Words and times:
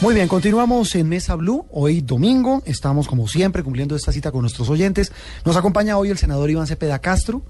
Muy 0.00 0.14
bien, 0.14 0.28
continuamos 0.28 0.94
en 0.94 1.08
Mesa 1.08 1.34
Blue. 1.34 1.66
Hoy 1.70 2.00
domingo. 2.02 2.62
Estamos, 2.66 3.08
como 3.08 3.26
siempre, 3.26 3.64
cumpliendo 3.64 3.96
esta 3.96 4.12
cita 4.12 4.30
con 4.30 4.42
nuestros 4.42 4.68
oyentes. 4.68 5.10
Nos 5.44 5.56
acompaña 5.56 5.98
hoy 5.98 6.10
el 6.10 6.18
senador 6.18 6.48
Iván 6.50 6.68
Cepeda 6.68 7.00
Castro, 7.00 7.42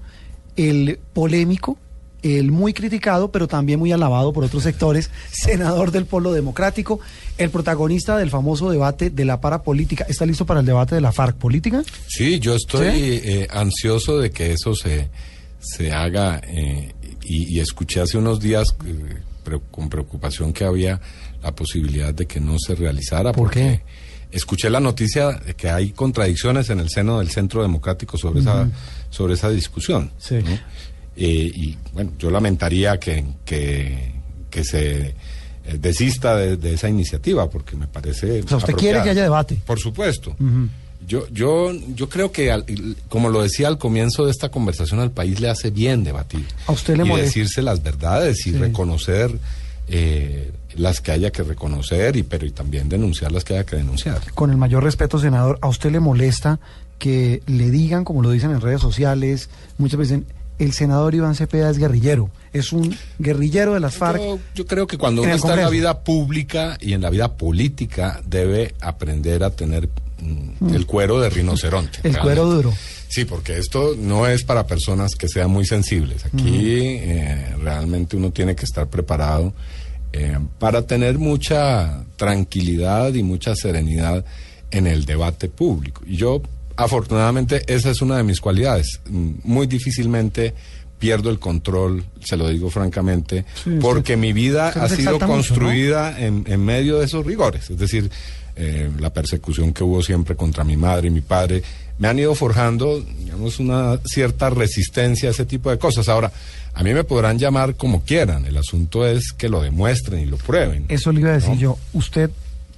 el 0.55 0.99
polémico 1.13 1.77
el 2.21 2.51
muy 2.51 2.73
criticado, 2.73 3.31
pero 3.31 3.47
también 3.47 3.79
muy 3.79 3.91
alabado 3.91 4.33
por 4.33 4.43
otros 4.43 4.63
sectores, 4.63 5.09
senador 5.31 5.91
del 5.91 6.05
Polo 6.05 6.31
Democrático, 6.31 6.99
el 7.37 7.49
protagonista 7.49 8.17
del 8.17 8.29
famoso 8.29 8.69
debate 8.69 9.09
de 9.09 9.25
la 9.25 9.39
parapolítica. 9.41 10.05
¿Está 10.09 10.25
listo 10.25 10.45
para 10.45 10.59
el 10.59 10.65
debate 10.65 10.95
de 10.95 11.01
la 11.01 11.11
FARC 11.11 11.37
política? 11.37 11.83
Sí, 12.07 12.39
yo 12.39 12.55
estoy 12.55 13.21
eh, 13.23 13.47
ansioso 13.49 14.19
de 14.19 14.31
que 14.31 14.53
eso 14.53 14.75
se, 14.75 15.09
se 15.59 15.91
haga 15.91 16.41
eh, 16.45 16.93
y, 17.23 17.59
escuché 17.59 18.01
hace 18.01 18.17
unos 18.17 18.39
días 18.39 18.75
eh, 18.85 19.19
con 19.71 19.89
preocupación 19.89 20.51
que 20.51 20.65
había 20.65 20.99
la 21.41 21.55
posibilidad 21.55 22.13
de 22.13 22.25
que 22.25 22.39
no 22.39 22.57
se 22.59 22.75
realizara. 22.75 23.31
¿Por 23.31 23.45
porque 23.45 23.81
Escuché 24.31 24.69
la 24.69 24.79
noticia 24.79 25.31
de 25.31 25.55
que 25.55 25.69
hay 25.69 25.89
contradicciones 25.91 26.69
en 26.69 26.79
el 26.79 26.89
seno 26.89 27.17
del 27.17 27.31
Centro 27.31 27.63
Democrático 27.63 28.15
sobre, 28.15 28.41
esa, 28.41 28.69
sobre 29.09 29.33
esa 29.33 29.49
discusión. 29.49 30.11
Sí. 30.19 30.35
Eh, 30.35 31.51
y 31.55 31.77
bueno, 31.93 32.11
yo 32.19 32.29
lamentaría 32.29 32.99
que, 32.99 33.25
que, 33.43 34.63
se 34.63 35.07
eh, 35.07 35.15
desista 35.79 36.35
de, 36.35 36.73
esa 36.73 36.89
iniciativa 36.89 37.49
porque 37.49 37.75
me 37.75 37.87
parece... 37.87 38.43
O 38.43 38.47
sea, 38.47 38.57
usted 38.57 38.75
quiere 38.75 39.01
que 39.01 39.09
haya 39.09 39.23
debate. 39.23 39.59
Por 39.65 39.79
supuesto. 39.79 40.35
Yo, 41.07 41.27
yo, 41.29 41.71
yo 41.95 42.07
creo 42.07 42.31
que, 42.31 42.55
como 43.09 43.29
lo 43.29 43.41
decía 43.41 43.67
al 43.67 43.79
comienzo 43.79 44.25
de 44.25 44.31
esta 44.31 44.49
conversación, 44.49 44.99
al 44.99 45.11
país 45.11 45.39
le 45.39 45.49
hace 45.49 45.71
bien 45.71 46.03
debatir. 46.03 46.45
¿A 46.67 46.71
usted 46.71 46.95
le 46.97 47.03
Y 47.03 47.15
decirse 47.17 47.63
las 47.63 47.81
verdades 47.81 48.45
y 48.45 48.51
reconocer 48.51 49.31
eh, 49.91 50.51
las 50.75 51.01
que 51.01 51.11
haya 51.11 51.31
que 51.31 51.43
reconocer, 51.43 52.15
y 52.15 52.23
pero 52.23 52.45
y 52.45 52.51
también 52.51 52.87
denunciar 52.89 53.31
las 53.31 53.43
que 53.43 53.55
haya 53.55 53.65
que 53.65 53.75
denunciar. 53.75 54.19
Con 54.33 54.51
el 54.51 54.57
mayor 54.57 54.83
respeto, 54.83 55.19
senador, 55.19 55.57
¿a 55.61 55.67
usted 55.67 55.91
le 55.91 55.99
molesta 55.99 56.59
que 56.99 57.41
le 57.47 57.71
digan, 57.71 58.03
como 58.03 58.21
lo 58.21 58.29
dicen 58.29 58.51
en 58.51 58.61
redes 58.61 58.81
sociales, 58.81 59.49
muchas 59.77 59.97
veces 59.97 60.19
el 60.59 60.73
senador 60.73 61.15
Iván 61.15 61.35
Cepeda 61.35 61.69
es 61.69 61.77
guerrillero, 61.77 62.29
es 62.53 62.73
un 62.73 62.95
guerrillero 63.17 63.73
de 63.73 63.79
las 63.79 63.95
FARC. 63.95 64.21
Yo, 64.53 64.67
creo 64.67 64.85
que 64.85 64.97
cuando 64.97 65.23
uno 65.23 65.33
está 65.33 65.53
en 65.53 65.61
la 65.61 65.69
vida 65.69 66.03
pública 66.03 66.77
y 66.81 66.93
en 66.93 67.01
la 67.01 67.09
vida 67.09 67.35
política 67.37 68.21
debe 68.25 68.75
aprender 68.81 69.43
a 69.43 69.51
tener 69.51 69.89
mm, 70.21 70.65
mm. 70.65 70.75
el 70.75 70.85
cuero 70.85 71.19
de 71.19 71.29
rinoceronte. 71.29 71.99
El 72.03 72.19
cuero 72.19 72.45
duro. 72.45 72.73
Sí, 73.07 73.25
porque 73.25 73.57
esto 73.57 73.95
no 73.97 74.27
es 74.27 74.43
para 74.43 74.67
personas 74.67 75.15
que 75.15 75.27
sean 75.27 75.49
muy 75.49 75.65
sensibles. 75.65 76.25
Aquí 76.25 76.67
eh, 76.67 77.55
realmente 77.59 78.15
uno 78.15 78.31
tiene 78.31 78.55
que 78.55 78.65
estar 78.65 78.87
preparado 78.87 79.53
eh, 80.13 80.37
para 80.57 80.85
tener 80.85 81.17
mucha 81.17 82.03
tranquilidad 82.15 83.13
y 83.13 83.23
mucha 83.23 83.55
serenidad 83.55 84.25
en 84.71 84.87
el 84.87 85.05
debate 85.05 85.49
público. 85.49 86.01
Y 86.05 86.15
yo 86.15 86.41
Afortunadamente, 86.79 87.61
esa 87.67 87.89
es 87.89 88.01
una 88.01 88.15
de 88.15 88.23
mis 88.23 88.39
cualidades. 88.39 89.01
Mm, 89.09 89.31
muy 89.43 89.67
difícilmente 89.67 90.53
pierdo 90.97 91.29
el 91.29 91.37
control, 91.37 92.05
se 92.21 92.37
lo 92.37 92.47
digo 92.47 92.69
francamente, 92.69 93.45
porque 93.81 94.15
mi 94.17 94.33
vida 94.33 94.69
ha 94.69 94.87
sido 94.89 95.19
construida 95.19 96.19
en, 96.19 96.43
medio 96.63 96.99
de 96.99 97.05
esos 97.05 97.25
rigores. 97.25 97.69
Es 97.69 97.77
decir, 97.77 98.09
eh, 98.55 98.89
la 98.99 99.13
persecución 99.13 99.71
que 99.71 99.83
hubo 99.83 100.01
siempre 100.01 100.35
contra 100.35 100.63
mi 100.63 100.75
madre 100.75 101.07
y 101.07 101.11
mi 101.11 101.21
padre, 101.21 101.63
me 101.99 102.07
han 102.07 102.17
ido 102.17 102.33
forjando, 102.33 103.01
digamos, 103.01 103.59
una 103.59 103.99
cierta 104.05 104.49
resistencia 104.49 105.29
a 105.29 105.31
ese 105.31 105.45
tipo 105.45 105.69
de 105.69 105.77
cosas. 105.77 106.07
Ahora, 106.07 106.31
a 106.73 106.83
mí 106.83 106.93
me 106.93 107.03
podrán 107.03 107.37
llamar 107.37 107.75
como 107.75 108.01
quieran, 108.03 108.45
el 108.45 108.57
asunto 108.57 109.05
es 109.05 109.33
que 109.33 109.49
lo 109.49 109.61
demuestren 109.61 110.21
y 110.21 110.25
lo 110.25 110.37
prueben. 110.37 110.85
Eso 110.87 111.11
le 111.11 111.19
iba 111.19 111.31
a 111.31 111.33
decir 111.33 111.57
yo. 111.57 111.77
¿Usted 111.93 112.31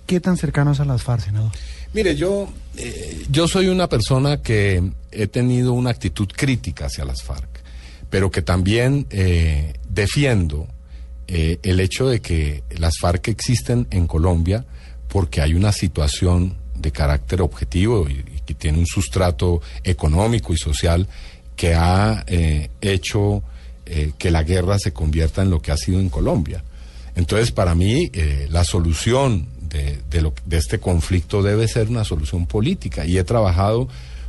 qué 0.08 0.20
tan 0.20 0.38
cercano 0.38 0.72
es 0.72 0.80
a 0.80 0.86
las 0.86 1.04
FARC, 1.04 1.26
senador? 1.26 1.52
Mire, 1.94 2.16
yo, 2.16 2.50
eh, 2.78 3.26
yo 3.30 3.48
soy 3.48 3.68
una 3.68 3.88
persona 3.88 4.42
que 4.42 4.82
he 5.12 5.28
tenido 5.28 5.74
una 5.74 5.92
actitud 5.92 6.28
crítica 6.36 6.88
hacia 6.88 7.06
las 7.06 7.22
FARC, 7.22 7.62
pero 8.10 8.32
que 8.32 8.42
también 8.42 9.06
eh, 9.12 9.74
defiendo 9.88 10.68
eh, 11.28 11.60
el 11.62 11.80
hecho 11.80 12.10
de 12.10 12.22
que 12.22 12.64
las 12.78 12.98
FARC 13.00 13.28
existen 13.28 13.88
en 13.92 14.08
Colombia 14.08 14.66
porque 15.10 15.42
hay 15.42 15.54
una 15.54 15.74
situación 15.74 16.56
de 16.76 16.92
carácter 16.92 17.42
objetivo 17.42 18.10
y, 18.10 18.24
que 18.46 18.54
tiene 18.54 18.80
un 18.80 18.88
sustrato 18.88 19.62
económico 19.84 20.54
y 20.54 20.58
social 20.58 21.08
que 21.56 21.76
ha 21.76 22.26
hecho 22.82 23.44
que 24.18 24.32
la 24.32 24.44
guerra 24.44 24.80
se 24.80 24.94
convierta 24.94 25.42
en 25.42 25.50
lo 25.52 25.62
que 25.62 25.72
ha 25.72 25.78
sido 25.78 26.00
en 26.00 26.10
Colombia. 26.10 26.64
Entonces, 27.16 27.52
para 27.52 27.76
mí, 27.76 28.10
la 28.50 28.64
solución 28.64 29.48
de, 29.72 30.32
este 30.52 30.80
conflicto 30.80 31.42
debe 31.42 31.68
ser 31.68 31.90
una 31.90 32.04
solución 32.04 32.46
política 32.46 33.06
y 33.06 33.18
he 33.18 33.24
trabajado 33.24 33.88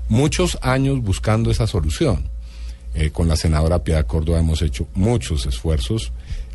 muchos 0.09 0.59
años 0.63 1.03
buscando 1.03 1.51
esa 1.51 1.67
solución. 1.67 2.25
Eh, 2.95 3.11
con 3.11 3.27
la 3.27 3.37
senadora 3.37 3.83
Piedad 3.83 4.07
Córdoba 4.07 4.39
hemos 4.39 4.61
hecho 4.63 4.87
muchos 4.95 5.47
esfuerzos. 5.47 6.13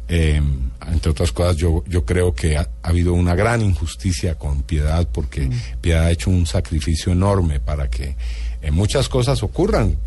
Eh, 0.10 0.42
entre 0.90 1.12
otras 1.12 1.32
cosas, 1.32 1.58
yo, 1.58 1.84
yo 1.88 2.06
creo 2.06 2.34
que 2.34 2.58
ha, 2.58 2.70
habido 2.82 3.14
una 3.14 3.36
gran 3.36 3.62
injusticia 3.62 4.36
con 4.36 4.64
Piedad 4.64 5.08
porque 5.12 5.42
mm. 5.42 5.54
Piedad 5.82 6.06
ha 6.06 6.12
hecho 6.12 6.30
un 6.30 6.46
sacrificio 6.46 7.12
enorme 7.12 7.60
para 7.60 7.90
que 7.90 8.16
eh, 8.62 8.72
muchas 8.72 9.10
cosas 9.10 9.44
ocurran, 9.44 9.98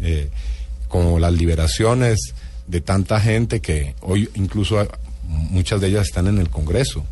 como 0.88 1.18
las 1.18 1.32
liberaciones 1.32 2.34
de 2.66 2.80
tanta 2.80 3.20
gente 3.20 3.60
que 3.60 3.94
hoy 4.00 4.28
incluso 4.34 4.88
muchas 5.24 5.80
de 5.80 5.88
ellas 5.88 6.06
están 6.06 6.26
en 6.26 6.38
el 6.38 6.48
Congreso. 6.50 7.04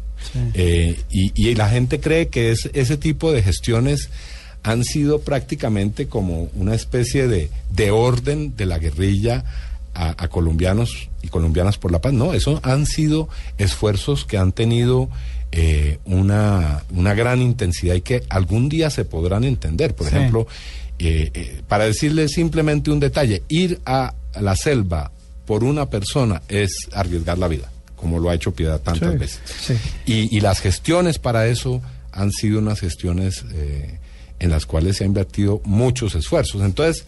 Eh, 0.55 0.99
y, 1.11 1.55
la 1.55 1.69
gente 1.69 2.01
cree 2.01 2.29
que 2.29 2.51
es, 2.51 2.69
ese 2.75 2.97
tipo 2.97 3.33
de 3.33 3.43
gestiones 3.43 4.11
han 4.63 4.85
sido 4.85 5.21
prácticamente 5.21 6.09
como 6.09 6.51
una 6.55 6.75
especie 6.75 7.29
de, 7.29 7.51
de 7.71 7.91
orden 7.91 8.57
de 8.57 8.67
la 8.67 8.79
guerrilla 8.79 9.45
a, 10.01 10.29
colombianos 10.29 11.09
y 11.23 11.29
colombianas 11.29 11.77
por 11.77 11.91
la 11.91 12.01
paz. 12.01 12.13
No, 12.13 12.33
eso 12.33 12.61
han 12.63 12.87
sido 12.87 13.29
esfuerzos 13.59 14.25
que 14.25 14.39
han 14.39 14.53
tenido 14.53 15.09
eh, 15.51 15.99
una, 16.05 16.85
una, 16.91 17.15
gran 17.15 17.43
intensidad 17.43 17.97
y 17.97 18.03
que 18.03 18.23
algún 18.29 18.69
día 18.69 18.91
se 18.91 19.05
podrán 19.05 19.43
entender. 19.43 19.97
Por 19.97 20.07
ejemplo, 20.07 20.47
eh, 21.01 21.63
para 21.67 21.85
decirle 21.85 22.29
simplemente 22.29 22.93
un 22.93 23.01
detalle, 23.01 23.43
ir 23.49 23.81
a 23.85 24.15
la 24.41 24.55
selva 24.55 25.11
por 25.47 25.65
una 25.65 25.91
persona 25.91 26.43
es 26.49 26.89
arriesgar 26.93 27.39
la 27.39 27.49
vida 27.49 27.69
como 27.99 28.19
lo 28.19 28.31
ha 28.31 28.35
hecho 28.35 28.53
Piedad 28.53 28.81
tantas 28.81 29.19
veces. 29.19 29.41
Y, 30.07 30.41
las 30.41 30.61
gestiones 30.61 31.19
para 31.19 31.49
eso 31.49 31.83
han 32.13 32.31
sido 32.31 32.61
unas 32.61 32.81
gestiones 32.81 33.45
eh, 33.53 33.99
en 34.39 34.51
las 34.51 34.67
cuales 34.67 34.97
se 34.97 35.05
ha 35.05 35.07
invertido 35.07 35.61
muchos 35.65 36.15
esfuerzos. 36.15 36.63
Entonces, 36.63 37.05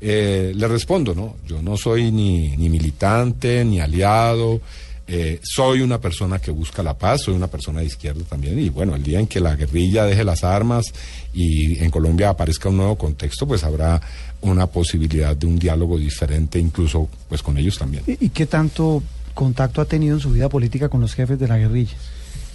eh, 0.00 0.52
le 0.54 0.68
respondo, 0.68 1.14
¿no? 1.14 1.36
Yo 1.46 1.62
no 1.62 1.76
soy 1.76 2.10
ni, 2.12 2.56
ni 2.56 2.68
militante, 2.68 3.64
ni 3.64 3.80
aliado, 3.80 4.60
eh, 5.08 5.38
soy 5.42 5.80
una 5.80 6.00
persona 6.00 6.38
que 6.40 6.50
busca 6.50 6.82
la 6.82 6.98
paz, 6.98 7.22
soy 7.22 7.34
una 7.34 7.46
persona 7.46 7.80
de 7.80 7.86
izquierda 7.86 8.24
también, 8.28 8.58
y 8.58 8.68
bueno, 8.68 8.94
el 8.94 9.02
día 9.02 9.20
en 9.20 9.26
que 9.26 9.40
la 9.40 9.54
guerrilla 9.54 10.04
deje 10.04 10.24
las 10.24 10.42
armas 10.42 10.86
y 11.32 11.78
en 11.78 11.90
Colombia 11.90 12.30
aparezca 12.30 12.68
un 12.68 12.78
nuevo 12.78 12.98
contexto, 12.98 13.46
pues 13.46 13.62
habrá 13.62 14.00
una 14.40 14.66
posibilidad 14.66 15.36
de 15.36 15.46
un 15.46 15.58
diálogo 15.58 15.96
diferente, 15.96 16.58
incluso 16.58 17.08
pues 17.28 17.42
con 17.42 17.56
ellos 17.56 17.78
también. 17.78 18.02
y 18.06 18.28
qué 18.30 18.46
tanto 18.46 19.02
contacto 19.36 19.80
ha 19.80 19.84
tenido 19.84 20.16
en 20.16 20.20
su 20.20 20.32
vida 20.32 20.48
política 20.48 20.88
con 20.88 21.00
los 21.00 21.14
jefes 21.14 21.38
de 21.38 21.46
la 21.46 21.58
guerrilla? 21.58 21.94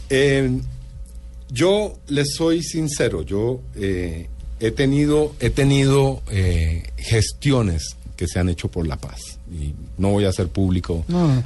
Eh, 0.09 0.59
yo 1.49 1.97
les 2.07 2.35
soy 2.35 2.61
sincero, 2.63 3.21
yo 3.21 3.61
eh, 3.75 4.27
he 4.61 4.71
tenido, 4.71 5.33
he 5.39 5.49
tenido 5.49 6.21
eh, 6.29 6.83
gestiones 6.97 7.97
que 8.15 8.27
se 8.27 8.39
han 8.39 8.49
hecho 8.49 8.69
por 8.69 8.87
la 8.87 8.97
paz. 8.97 9.39
Y 9.51 9.73
no 9.97 10.09
voy 10.11 10.25
a 10.25 10.29
hacer 10.29 10.47
público 10.47 11.03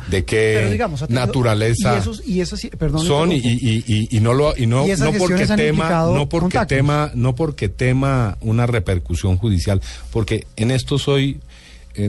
de 0.09 0.25
qué 0.25 0.77
naturaleza 1.07 1.95
y 2.25 2.41
esos, 2.41 2.61
son 3.03 3.31
y, 3.31 4.19
no 4.21 4.33
lo 4.33 4.55
y 4.55 4.67
no, 4.67 4.85
no 4.85 5.13
porque 5.13 5.47
tema 5.47 5.89
no 6.05 6.29
porque 6.29 6.65
tema 6.67 7.11
no 7.15 7.33
porque 7.33 7.69
tema 7.69 8.37
una 8.41 8.67
repercusión 8.67 9.37
judicial 9.37 9.81
porque 10.11 10.45
en 10.55 10.69
esto 10.69 10.99
soy 10.99 11.39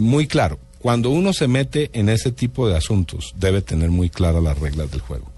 muy 0.00 0.26
claro. 0.26 0.58
Cuando 0.81 1.11
uno 1.11 1.32
se 1.32 1.49
mete 1.49 1.91
en 1.94 2.08
ese 2.08 2.31
tipo 2.31 2.69
de 2.69 2.76
asuntos, 2.76 3.35
debe 3.38 3.62
tener 3.62 3.91
muy 3.91 4.11
claras 4.11 4.43
las 4.43 4.58
reglas 4.58 4.91
del 4.91 5.00
juego. 5.00 5.31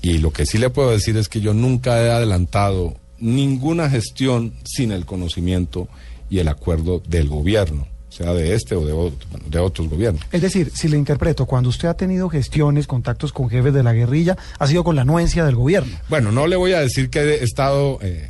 Y 0.00 0.18
lo 0.18 0.32
que 0.32 0.46
sí 0.46 0.56
le 0.56 0.70
puedo 0.70 0.90
decir 0.90 1.16
es 1.18 1.28
que 1.28 1.42
yo 1.42 1.52
nunca 1.52 2.02
he 2.02 2.10
adelantado 2.10 2.96
ninguna 3.22 3.88
gestión 3.88 4.52
sin 4.64 4.90
el 4.92 5.06
conocimiento 5.06 5.88
y 6.28 6.38
el 6.40 6.48
acuerdo 6.48 7.00
del 7.08 7.28
gobierno, 7.28 7.86
sea 8.08 8.34
de 8.34 8.54
este 8.54 8.74
o 8.74 8.84
de, 8.84 8.92
otro- 8.92 9.28
de 9.48 9.58
otros 9.58 9.88
gobiernos. 9.88 10.22
Es 10.32 10.42
decir, 10.42 10.70
si 10.74 10.88
le 10.88 10.96
interpreto, 10.98 11.46
cuando 11.46 11.68
usted 11.70 11.88
ha 11.88 11.94
tenido 11.94 12.28
gestiones, 12.28 12.86
contactos 12.86 13.32
con 13.32 13.48
jefes 13.48 13.72
de 13.72 13.82
la 13.82 13.92
guerrilla, 13.92 14.36
ha 14.58 14.66
sido 14.66 14.82
con 14.84 14.96
la 14.96 15.02
anuencia 15.02 15.44
del 15.44 15.54
gobierno. 15.54 15.96
Bueno, 16.08 16.32
no 16.32 16.46
le 16.46 16.56
voy 16.56 16.72
a 16.72 16.80
decir 16.80 17.08
que 17.10 17.20
he 17.20 17.44
estado... 17.44 17.98
eh, 18.02 18.28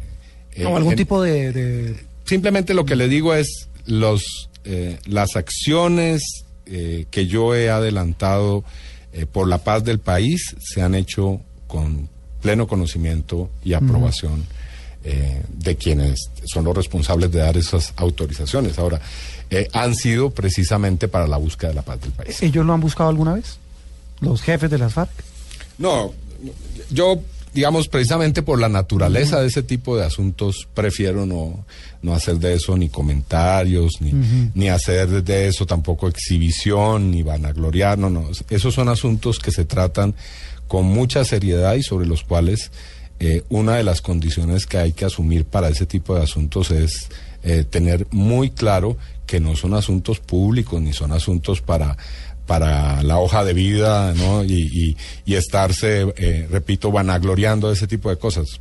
eh, 0.55 0.67
algún 0.67 0.93
en- 0.93 0.97
tipo 0.99 1.23
de, 1.23 1.53
de- 1.53 1.97
Simplemente 2.27 2.75
lo 2.75 2.85
que 2.85 2.95
le 2.97 3.09
digo 3.09 3.35
es 3.35 3.69
los 3.87 4.49
eh, 4.65 4.99
las 5.07 5.35
acciones 5.37 6.23
eh, 6.67 7.07
que 7.11 7.27
yo 7.27 7.55
he 7.55 7.69
adelantado 7.71 8.63
por 9.33 9.47
la 9.49 9.59
paz 9.59 9.85
del 9.85 9.99
país 9.99 10.55
se 10.61 10.81
han 10.81 10.95
hecho 10.95 11.41
con 11.67 12.09
pleno 12.41 12.67
conocimiento 12.67 13.51
y 13.65 13.75
aprobación 13.75 14.45
eh, 15.05 15.43
de 15.49 15.77
quienes 15.77 16.31
son 16.45 16.65
los 16.65 16.77
responsables 16.77 17.31
de 17.33 17.41
dar 17.41 17.57
esas 17.57 17.93
autorizaciones. 17.97 18.79
Ahora, 18.79 19.01
eh, 19.51 19.69
han 19.73 19.95
sido 19.95 20.31
precisamente 20.31 21.09
para 21.09 21.27
la 21.27 21.37
búsqueda 21.37 21.71
de 21.71 21.75
la 21.75 21.83
paz 21.83 22.01
del 22.01 22.13
país. 22.13 22.43
¿Ellos 22.43 22.65
lo 22.65 22.73
han 22.73 22.81
buscado 22.81 23.11
alguna 23.11 23.35
vez? 23.35 23.59
¿Los 24.21 24.43
jefes 24.43 24.71
de 24.71 24.79
las 24.79 24.95
FARC? 24.95 25.11
No, 25.79 26.13
yo, 26.91 27.21
digamos, 27.53 27.89
precisamente 27.89 28.43
por 28.43 28.61
la 28.61 28.69
naturaleza 28.69 29.41
de 29.41 29.49
ese 29.49 29.63
tipo 29.63 29.97
de 29.97 30.05
asuntos, 30.05 30.69
prefiero 30.73 31.27
no, 31.27 31.65
no 32.03 32.15
hacer 32.15 32.39
de 32.39 32.55
eso 32.55 32.77
ni 32.77 32.89
comentarios, 32.89 34.01
ni, 34.01 34.13
ni 34.55 34.69
hacer 34.69 35.25
de 35.25 35.49
eso 35.49 35.67
tampoco 35.67 36.09
exhibición, 36.09 37.11
ni 37.11 37.23
vanagloriar, 37.23 37.99
no, 37.99 38.09
no. 38.09 38.29
Esos 38.49 38.75
son 38.75 38.89
asuntos 38.89 39.39
que 39.39 39.51
se 39.51 39.65
tratan 39.65 40.15
con 40.69 40.87
mucha 40.87 41.25
seriedad 41.25 41.75
y 41.75 41.83
sobre 41.83 42.07
los 42.07 42.23
cuales 42.23 42.71
eh, 43.25 43.45
una 43.51 43.77
de 43.77 43.85
las 43.85 44.01
condiciones 44.03 44.67
que 44.67 44.79
hay 44.79 44.93
que 44.93 45.05
asumir 45.05 45.45
para 45.45 45.69
ese 45.69 45.87
tipo 45.87 46.15
de 46.17 46.23
asuntos 46.23 46.71
es 46.73 47.09
eh, 47.45 47.65
tener 47.69 48.07
muy 48.11 48.51
claro 48.51 48.97
que 49.27 49.39
no 49.41 49.55
son 49.57 49.75
asuntos 49.75 50.19
públicos 50.19 50.81
ni 50.83 50.93
son 50.93 51.13
asuntos 51.13 51.61
para 51.61 51.97
para 52.47 53.03
la 53.05 53.19
hoja 53.19 53.45
de 53.45 53.55
vida 53.55 54.13
¿no? 54.15 54.43
y, 54.43 54.69
y- 54.73 54.97
y 55.25 55.35
estarse, 55.37 56.13
eh, 56.17 56.49
repito, 56.51 56.91
vanagloriando 56.91 57.69
de 57.69 57.75
ese 57.75 57.87
tipo 57.87 58.11
de 58.11 58.17
cosas. 58.19 58.61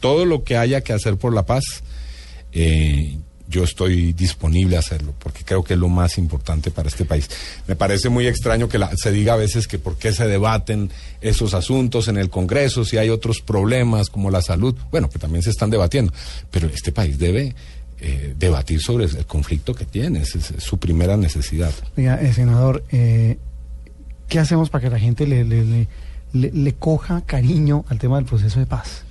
Todo 0.00 0.26
lo 0.26 0.44
que 0.44 0.58
haya 0.58 0.82
que 0.82 0.92
hacer 0.92 1.16
por 1.16 1.32
la 1.34 1.46
paz, 1.46 1.64
eh, 2.52 3.16
yo 3.48 3.64
estoy 3.64 4.12
disponible 4.12 4.76
a 4.76 4.80
hacerlo, 4.80 5.14
porque 5.18 5.42
creo 5.42 5.64
que 5.64 5.72
es 5.74 5.80
lo 5.80 5.88
más 5.88 6.18
importante 6.18 6.70
para 6.70 6.88
este 6.88 7.04
país. 7.06 7.28
Me 7.66 7.76
parece 7.76 8.10
muy 8.10 8.26
extraño 8.26 8.68
que 8.68 8.78
la- 8.78 8.94
se 8.96 9.10
diga 9.10 9.32
a 9.32 9.36
veces 9.36 9.66
que 9.66 9.78
por 9.78 9.96
qué 9.96 10.12
se 10.12 10.26
debaten 10.26 10.90
esos 11.22 11.54
asuntos 11.54 12.08
en 12.08 12.18
el 12.18 12.28
Congreso, 12.28 12.84
si 12.84 12.98
hay 12.98 13.08
otros 13.08 13.40
problemas 13.40 14.10
como 14.10 14.30
la 14.30 14.42
salud, 14.42 14.74
bueno, 14.90 15.08
que 15.08 15.18
también 15.18 15.42
se 15.42 15.50
están 15.50 15.70
debatiendo, 15.70 16.12
pero 16.50 16.68
este 16.68 16.92
país 16.92 17.18
debe 17.18 17.54
eh, 18.00 18.34
debatir 18.38 18.80
sobre 18.80 19.06
el 19.06 19.26
conflicto 19.26 19.74
que 19.74 19.84
tiene, 19.84 20.20
esa 20.22 20.38
es 20.38 20.52
su 20.62 20.78
primera 20.78 21.16
necesidad. 21.16 21.72
Oiga, 21.96 22.20
eh, 22.22 22.32
senador, 22.32 22.84
eh, 22.92 23.38
¿qué 24.28 24.38
hacemos 24.38 24.70
para 24.70 24.84
que 24.84 24.90
la 24.90 25.00
gente 25.00 25.26
le, 25.26 25.42
le- 25.44 25.88
le- 26.32 26.50
le 26.52 26.72
coja 26.74 27.22
cariño 27.22 27.84
al 27.88 27.98
tema 27.98 28.16
del 28.16 28.24
proceso 28.26 28.60
de 28.60 28.66
paz? 28.66 29.02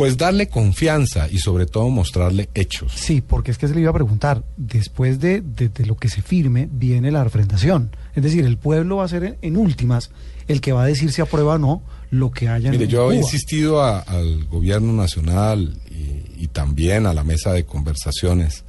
Pues 0.00 0.16
darle 0.16 0.48
confianza 0.48 1.28
y 1.30 1.38
sobre 1.38 1.66
todo 1.66 1.88
mostrarle 1.90 2.48
hechos. 2.54 2.92
Sí, 2.94 3.20
porque 3.20 3.50
es 3.50 3.58
que 3.58 3.68
se 3.68 3.74
le 3.74 3.82
iba 3.82 3.90
a 3.90 3.94
preguntar, 3.94 4.42
después 4.56 5.20
de, 5.20 5.42
de- 5.42 5.68
de 5.68 5.84
lo 5.86 5.96
que 5.96 6.08
se 6.08 6.22
firme, 6.22 6.68
viene 6.72 7.10
la 7.10 7.22
refrendación. 7.22 7.90
Es 8.14 8.22
decir, 8.22 8.44
el 8.46 8.56
pueblo 8.56 8.96
va 8.96 9.04
a 9.04 9.08
ser 9.08 9.24
en, 9.24 9.36
en 9.42 9.56
últimas 9.56 10.10
el 10.48 10.60
que 10.60 10.72
va 10.72 10.84
a 10.84 10.86
decir 10.86 11.12
si 11.12 11.20
aprueba 11.20 11.54
o 11.54 11.58
no 11.58 11.82
lo 12.10 12.30
que 12.30 12.48
haya 12.48 12.66
en 12.68 12.72
Mire, 12.72 12.88
yo 12.88 13.12
he 13.12 13.16
insistido 13.16 13.82
a- 13.82 14.00
al 14.00 14.46
gobierno 14.46 14.92
nacional 14.94 15.76
y, 15.90 16.44
y 16.44 16.48
también 16.48 17.06
a 17.06 17.12
la 17.14 17.22
mesa 17.22 17.52
de 17.52 17.64
conversaciones 17.64 18.64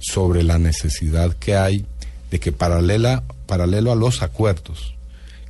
sobre 0.00 0.42
la 0.42 0.58
necesidad 0.58 1.32
que 1.34 1.54
hay 1.56 1.86
de 2.30 2.40
que 2.40 2.50
paralela, 2.52 3.22
paralelo 3.46 3.92
a 3.92 3.94
los 3.94 4.20
acuerdos 4.22 4.94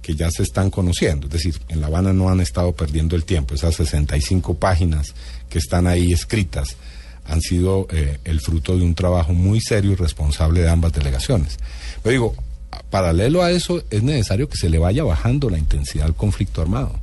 que 0.02 0.14
ya 0.14 0.30
se 0.30 0.42
están 0.42 0.70
conociendo, 0.70 1.28
es 1.28 1.32
decir, 1.32 1.60
en 1.68 1.80
La 1.80 1.86
Habana 1.86 2.12
no 2.12 2.28
han 2.28 2.40
estado 2.40 2.72
perdiendo 2.72 3.16
el 3.16 3.24
tiempo, 3.24 3.54
esas 3.54 3.76
65 3.76 4.54
páginas 4.54 5.14
que 5.48 5.58
están 5.58 5.86
ahí 5.86 6.12
escritas 6.12 6.76
han 7.24 7.40
sido 7.40 7.86
eh, 7.90 8.18
el 8.24 8.40
fruto 8.40 8.76
de 8.76 8.84
un 8.84 8.94
trabajo 8.94 9.32
muy 9.32 9.60
serio 9.60 9.92
y 9.92 9.94
responsable 9.94 10.60
de 10.60 10.68
ambas 10.68 10.92
delegaciones. 10.92 11.58
Pero 12.02 12.12
digo, 12.12 12.34
paralelo 12.90 13.42
a 13.42 13.50
eso 13.50 13.82
es 13.90 14.02
necesario 14.02 14.48
que 14.48 14.56
se 14.56 14.68
le 14.68 14.78
vaya 14.78 15.04
bajando 15.04 15.48
la 15.48 15.58
intensidad 15.58 16.06
al 16.06 16.14
conflicto 16.14 16.62
armado. 16.62 16.98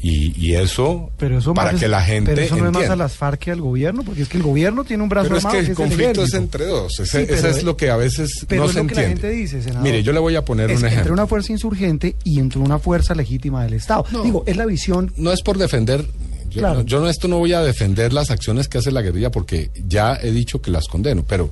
Y, 0.00 0.32
y 0.48 0.54
eso, 0.54 1.10
Pero 1.18 1.38
eso 1.38 1.54
para 1.54 1.72
más 1.72 1.80
que 1.80 1.86
es- 1.86 1.90
la 1.90 2.02
gente 2.02 2.32
Pero 2.32 2.42
eso 2.46 2.56
no 2.56 2.66
es 2.66 2.72
más 2.72 2.90
a 2.90 2.96
las 2.96 3.14
FARC 3.14 3.40
que 3.40 3.50
al 3.50 3.60
gobierno, 3.60 4.02
porque 4.02 4.22
es 4.22 4.28
que 4.28 4.36
el 4.36 4.42
gobierno 4.42 4.84
tiene 4.84 5.02
un 5.02 5.08
brazo 5.08 5.28
Pero 5.28 5.38
es 5.38 5.44
armado 5.44 5.60
que 5.60 5.64
el 5.66 5.70
es 5.72 5.76
conflicto 5.76 6.22
es 6.24 6.34
entre 6.34 6.66
dos. 6.66 6.92
Ese, 7.00 7.04
Sí, 7.20 7.24
pero 7.26 7.38
ese 7.38 7.50
es 7.50 7.56
es- 7.58 7.62
lo 7.64 7.76
que 7.76 7.90
a 7.90 7.96
veces 7.96 8.44
pero 8.48 8.62
no 8.62 8.68
es 8.68 8.74
se 8.74 8.82
lo 8.82 8.86
que 8.88 8.94
la 8.94 9.00
entiende. 9.02 9.28
gente 9.28 9.40
dice, 9.42 9.62
senador. 9.62 9.82
Mire, 9.82 10.02
yo 10.02 10.12
le 10.12 10.18
voy 10.20 10.36
a 10.36 10.44
poner 10.44 10.70
Es 10.70 10.78
un 10.78 10.84
entre 10.84 10.92
ejemplo. 10.94 11.12
una 11.14 11.26
fuerza 11.26 11.52
insurgente 11.52 12.16
y 12.24 12.38
entre 12.40 12.58
una 12.60 12.78
fuerza 12.78 13.14
legítima 13.14 13.64
del 13.64 13.74
Estado. 13.74 14.04
No. 14.12 14.22
Digo, 14.22 14.44
es 14.46 14.56
la 14.56 14.66
visión 14.66 15.12
No 15.16 15.32
es 15.32 15.42
por 15.42 15.58
defender. 15.58 16.04
Yo, 16.50 16.60
Claro. 16.60 16.78
no, 16.80 16.84
yo 16.86 17.00
no 17.00 17.08
esto 17.08 17.28
no 17.28 17.38
voy 17.38 17.52
a 17.52 17.60
defender 17.60 18.12
las 18.12 18.30
acciones 18.30 18.68
que 18.68 18.78
hace 18.78 18.90
la 18.90 19.02
guerrilla 19.02 19.30
porque 19.30 19.70
ya 19.86 20.18
he 20.22 20.30
dicho 20.30 20.62
que 20.62 20.70
las 20.70 20.86
condeno. 20.88 21.24
Pero 21.28 21.50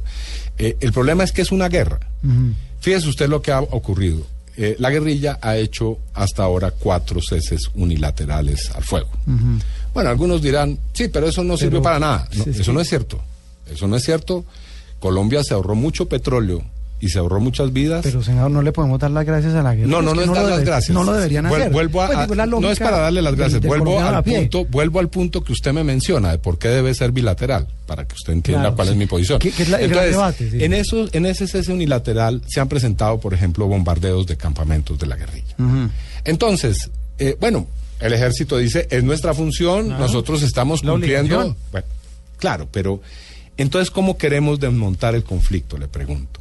eh, 0.57 0.77
el 0.81 0.93
problema 0.93 1.25
es 1.25 1.33
que 1.33 1.43
es 1.43 1.53
una 1.53 1.69
guerra. 1.69 2.01
Fíjese 2.81 3.09
usted 3.09 3.29
lo 3.29 3.43
que 3.43 3.53
ha 3.53 3.61
ocurrido. 3.61 4.27
Eh, 4.57 4.77
la 4.79 4.91
guerrilla 4.91 5.39
ha 5.43 5.57
hecho 5.57 5.99
hasta 6.15 6.45
ahora 6.45 6.71
cuatro 6.71 7.21
ceses 7.21 7.63
unilaterales 7.75 8.71
al 8.75 8.85
fuego. 8.85 9.09
Bueno, 9.93 10.11
algunos 10.11 10.41
dirán, 10.41 10.79
sí, 10.93 11.09
pero 11.09 11.27
eso 11.27 11.43
no 11.43 11.57
sirvió 11.57 11.81
Pero, 11.81 11.83
para 11.83 11.99
nada. 11.99 12.29
No, 12.35 12.45
sí, 12.45 12.51
es 12.51 12.61
eso 12.61 12.73
no 12.73 12.81
es 12.81 12.89
cierto. 12.89 13.21
Eso 13.71 13.89
no 13.89 13.97
es 13.97 14.05
cierto. 14.05 14.45
Colombia 15.01 15.43
se 15.43 15.55
ahorró 15.55 15.75
mucho 15.75 16.07
petróleo 16.07 16.63
y 17.01 17.09
se 17.09 17.19
ahorró 17.19 17.39
muchas 17.41 17.73
vidas. 17.73 18.01
Pero, 18.03 18.23
senador, 18.23 18.51
no 18.51 18.63
le 18.63 18.73
podemos 18.73 18.99
dar 18.99 19.11
las 19.11 19.27
gracias 19.27 19.55
a 19.55 19.63
la 19.63 19.75
guerra. 19.75 19.89
No, 19.89 20.01
no, 20.01 20.15
no 20.15 20.23
es 20.23 20.33
dar 20.33 20.45
las 20.45 20.65
gracias. 20.65 20.95
No 20.95 21.05
lo 21.05 21.13
deberían 21.13 21.45
hacer. 21.47 21.71
Vuelvo 21.71 22.01
a, 22.03 22.07
Pues, 22.07 22.21
digo, 22.21 22.35
la 22.35 22.47
no 22.47 22.71
es 22.71 22.79
para 22.79 22.99
darle 22.99 23.21
las 23.21 23.35
gracias. 23.35 23.61
Vuelvo 23.61 24.01
al 24.01 24.15
a 24.15 24.23
punto, 24.23 24.65
vuelvo 24.65 25.01
al 25.01 25.09
punto 25.11 25.45
que 25.45 25.53
usted 25.53 25.73
me 25.73 25.85
menciona 25.85 26.31
de 26.31 26.39
por 26.39 26.59
qué 26.59 26.69
debe 26.69 26.95
ser 26.95 27.13
bilateral, 27.13 27.67
para 27.87 28.07
que 28.07 28.15
usted 28.15 28.33
entienda 28.33 28.63
Claro, 28.63 28.77
cuál 28.77 28.89
sí. 28.89 28.93
es 28.93 28.99
mi 28.99 29.07
posición. 29.07 29.39
Que 29.39 29.49
es 29.51 29.69
la- 29.69 29.81
el 29.81 29.91
gran 29.91 30.11
debate, 30.11 30.51
sí. 30.51 30.65
en 30.65 30.73
eso, 30.73 31.07
en 31.13 31.27
ese 31.27 31.47
cese 31.47 31.73
unilateral 31.73 32.41
se 32.47 32.61
han 32.61 32.69
presentado, 32.69 33.21
por 33.21 33.35
ejemplo, 33.35 33.67
bombardeos 33.67 34.27
de 34.27 34.37
campamentos 34.37 34.99
de 34.99 35.07
la 35.07 35.17
guerrilla. 35.17 35.55
Entonces, 36.25 36.91
eh, 37.19 37.37
bueno, 37.41 37.67
el 38.01 38.13
ejército 38.13 38.57
dice 38.59 38.87
es 38.91 39.05
nuestra 39.05 39.35
función, 39.35 39.87
Claro. 39.87 40.01
nosotros 40.05 40.43
estamos 40.43 40.81
cumpliendo. 40.83 41.55
Bueno, 41.73 41.87
claro, 42.39 42.69
pero 42.71 43.01
entonces 43.57 43.91
cómo 43.91 44.17
queremos 44.17 44.59
desmontar 44.61 45.15
el 45.15 45.23
conflicto, 45.25 45.77
le 45.79 45.89
pregunto. 45.89 46.41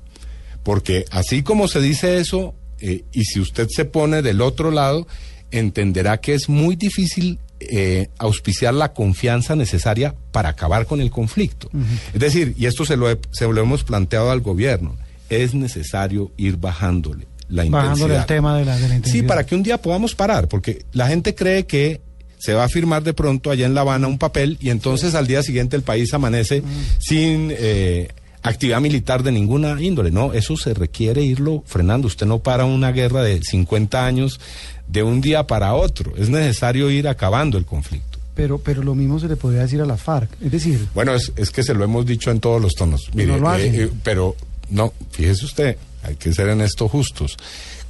Porque 0.64 1.06
así 1.12 1.44
como 1.44 1.68
se 1.68 1.82
dice 1.82 2.18
eso, 2.18 2.54
eh, 2.80 3.04
y 3.12 3.24
si 3.26 3.40
usted 3.40 3.68
se 3.70 3.86
pone 3.86 4.22
del 4.22 4.42
otro 4.42 4.72
lado, 4.72 5.08
entenderá 5.52 6.20
que 6.20 6.34
es 6.34 6.50
muy 6.50 6.76
difícil 6.76 7.40
eh, 7.60 8.08
auspiciar 8.18 8.74
la 8.74 8.94
confianza 8.94 9.56
necesaria 9.56 10.16
para 10.32 10.50
acabar 10.50 10.86
con 10.86 11.00
el 11.00 11.12
conflicto. 11.12 11.70
Es 12.14 12.20
decir, 12.20 12.56
y 12.58 12.66
esto 12.66 12.86
se 12.86 12.98
lo, 12.98 13.10
he- 13.10 13.20
se 13.32 13.46
lo 13.48 13.62
hemos 13.62 13.84
planteado 13.84 14.32
al 14.32 14.42
gobierno, 14.42 14.98
es 15.30 15.54
necesario 15.54 16.32
ir 16.38 16.58
bajándole 16.58 17.28
la 17.50 17.64
Bajándole 17.66 18.16
el 18.16 18.22
intensidad. 18.22 18.26
tema 18.26 18.58
de 18.58 18.66
la, 18.66 18.76
de 18.76 18.82
la 18.82 18.88
Sí, 18.90 18.96
intensidad. 18.96 19.28
para 19.28 19.46
que 19.46 19.56
un 19.56 19.64
día 19.64 19.78
podamos 19.78 20.16
parar, 20.16 20.48
porque 20.48 20.86
la 20.92 21.08
gente 21.08 21.36
cree 21.36 21.66
que 21.66 22.02
se 22.40 22.54
va 22.54 22.64
a 22.66 22.70
firmar 22.70 23.04
de 23.04 23.14
pronto 23.14 23.52
allá 23.52 23.66
en 23.66 23.74
La 23.76 23.82
Habana 23.82 24.08
un 24.08 24.18
papel 24.18 24.58
y 24.60 24.70
entonces 24.70 25.14
al 25.16 25.28
día 25.28 25.44
siguiente 25.44 25.76
el 25.78 25.84
país 25.84 26.14
amanece 26.14 26.62
Mm. 26.62 26.66
sin 27.00 27.54
eh, 27.58 28.10
actividad 28.44 28.82
militar 28.82 29.24
de 29.24 29.32
ninguna 29.32 29.82
índole. 29.82 30.12
No, 30.12 30.34
eso 30.34 30.56
se 30.58 30.74
requiere 30.74 31.24
irlo 31.24 31.64
frenando. 31.66 32.08
Usted 32.08 32.26
no 32.26 32.40
para 32.40 32.66
una 32.66 32.92
guerra 32.92 33.24
de 33.24 33.42
50 33.42 34.06
años 34.06 34.40
de 34.88 35.02
un 35.04 35.22
día 35.22 35.48
para 35.48 35.74
otro. 35.74 36.14
Es 36.18 36.30
necesario 36.30 36.90
ir 36.92 37.08
acabando 37.08 37.58
el 37.58 37.66
conflicto. 37.66 38.20
Pero, 38.36 38.58
pero 38.58 38.84
lo 38.84 38.96
mismo 38.96 39.20
se 39.20 39.28
le 39.28 39.36
podría 39.36 39.62
decir 39.62 39.80
a 39.82 39.86
las 39.86 40.02
FARC. 40.02 40.30
Es 40.42 40.52
decir, 40.52 40.88
Bueno, 40.96 41.14
es, 41.14 41.32
es 41.36 41.52
que 41.52 41.64
se 41.64 41.74
lo 41.74 41.84
hemos 41.84 42.06
dicho 42.06 42.32
en 42.32 42.40
todos 42.40 42.62
los 42.62 42.74
tonos. 42.74 43.10
Mire, 43.14 43.34
no 43.34 43.38
lo 43.38 43.50
hacen. 43.50 43.76
eh, 43.76 43.84
eh, 43.84 43.90
pero 44.04 44.36
no, 44.70 44.92
fíjese 45.12 45.46
usted, 45.46 45.78
hay 46.04 46.16
que 46.16 46.34
ser 46.34 46.50
en 46.50 46.62
esto 46.62 46.88
justos. 46.88 47.38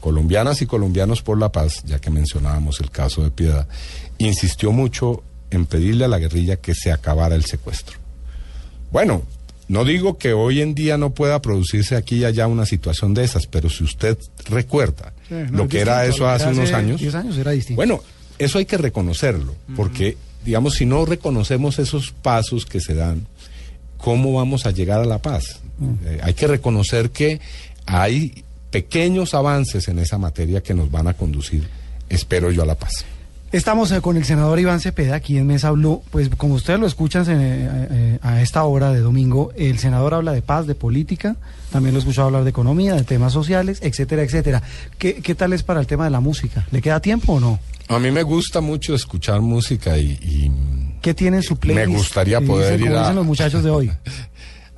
Colombianas 0.01 0.61
y 0.61 0.65
colombianos 0.65 1.21
por 1.21 1.39
la 1.39 1.49
paz, 1.49 1.81
ya 1.85 1.99
que 1.99 2.09
mencionábamos 2.09 2.81
el 2.81 2.91
caso 2.91 3.23
de 3.23 3.31
Piedad, 3.31 3.67
insistió 4.17 4.73
mucho 4.73 5.23
en 5.49 5.65
pedirle 5.65 6.03
a 6.03 6.09
la 6.09 6.19
guerrilla 6.19 6.57
que 6.57 6.75
se 6.75 6.91
acabara 6.91 7.35
el 7.35 7.45
secuestro. 7.45 7.97
Bueno, 8.91 9.23
no 9.67 9.85
digo 9.85 10.17
que 10.17 10.33
hoy 10.33 10.61
en 10.61 10.75
día 10.75 10.97
no 10.97 11.11
pueda 11.11 11.41
producirse 11.41 11.95
aquí 11.95 12.17
y 12.17 12.25
allá 12.25 12.47
una 12.47 12.65
situación 12.65 13.13
de 13.13 13.23
esas, 13.23 13.47
pero 13.47 13.69
si 13.69 13.83
usted 13.83 14.17
recuerda 14.49 15.13
Sí, 15.27 15.35
no, 15.51 15.59
lo 15.59 15.67
que 15.67 15.79
era 15.79 16.05
eso 16.05 16.27
hace 16.27 16.49
unos 16.49 16.71
años, 16.73 16.99
10 16.99 17.15
años 17.15 17.37
era 17.37 17.51
distinto. 17.51 17.77
bueno, 17.77 18.01
eso 18.39 18.57
hay 18.57 18.65
que 18.65 18.77
reconocerlo, 18.77 19.55
porque, 19.75 20.17
digamos, 20.43 20.75
si 20.75 20.85
no 20.85 21.05
reconocemos 21.05 21.79
esos 21.79 22.11
pasos 22.11 22.65
que 22.65 22.81
se 22.81 22.93
dan, 22.93 23.25
¿cómo 23.97 24.33
vamos 24.33 24.65
a 24.65 24.71
llegar 24.71 24.99
a 24.99 25.05
la 25.05 25.19
paz? 25.19 25.59
Eh, 26.05 26.19
hay 26.21 26.33
que 26.33 26.47
reconocer 26.47 27.11
que 27.11 27.39
hay 27.85 28.43
pequeños 28.69 29.33
avances 29.33 29.87
en 29.87 29.99
esa 29.99 30.17
materia 30.17 30.61
que 30.61 30.73
nos 30.73 30.89
van 30.91 31.07
a 31.07 31.13
conducir, 31.13 31.67
espero 32.09 32.51
yo, 32.51 32.63
a 32.63 32.65
la 32.65 32.75
paz. 32.75 33.05
Estamos 33.53 33.91
eh, 33.91 34.01
con 34.01 34.17
el 34.17 34.25
senador 34.25 34.59
Iván 34.59 34.79
Cepeda 34.79 35.13
aquí 35.15 35.37
en 35.37 35.45
Mesa 35.45 35.69
Blue. 35.69 36.01
Pues 36.09 36.27
como 36.37 36.55
ustedes 36.55 36.79
lo 36.79 36.87
escuchan 36.87 37.23
eh, 37.29 37.87
eh, 37.91 38.19
a 38.23 38.41
esta 38.41 38.63
hora 38.63 38.91
de 38.91 38.99
domingo, 38.99 39.51
el 39.55 39.77
senador 39.77 40.15
habla 40.15 40.31
de 40.33 40.41
paz, 40.41 40.65
de 40.65 40.73
política, 40.73 41.35
también 41.71 41.93
lo 41.93 41.99
he 41.99 42.01
escuchado 42.01 42.27
hablar 42.27 42.43
de 42.45 42.49
economía, 42.49 42.95
de 42.95 43.03
temas 43.03 43.31
sociales, 43.31 43.77
etcétera, 43.83 44.23
etcétera. 44.23 44.63
¿Qué, 44.97 45.15
qué 45.21 45.35
tal 45.35 45.53
es 45.53 45.61
para 45.61 45.79
el 45.79 45.85
tema 45.85 46.05
de 46.05 46.09
la 46.09 46.19
música? 46.19 46.65
¿Le 46.71 46.81
queda 46.81 46.99
tiempo 46.99 47.33
o 47.33 47.39
no? 47.39 47.59
A 47.89 47.99
mí 47.99 48.09
me 48.09 48.23
gusta 48.23 48.59
mucho 48.59 48.95
escuchar 48.95 49.41
música 49.41 49.97
y... 49.99 50.11
y 50.21 50.51
¿Qué 50.99 51.13
tiene 51.13 51.37
en 51.37 51.43
su 51.43 51.55
playlist? 51.57 51.87
Me 51.89 51.95
gustaría 51.95 52.41
poder 52.41 52.77
dicen, 52.79 52.91
ir 52.93 52.97
a... 52.97 53.13
los 53.13 53.25
muchachos 53.25 53.63
de 53.63 53.69
hoy. 53.69 53.91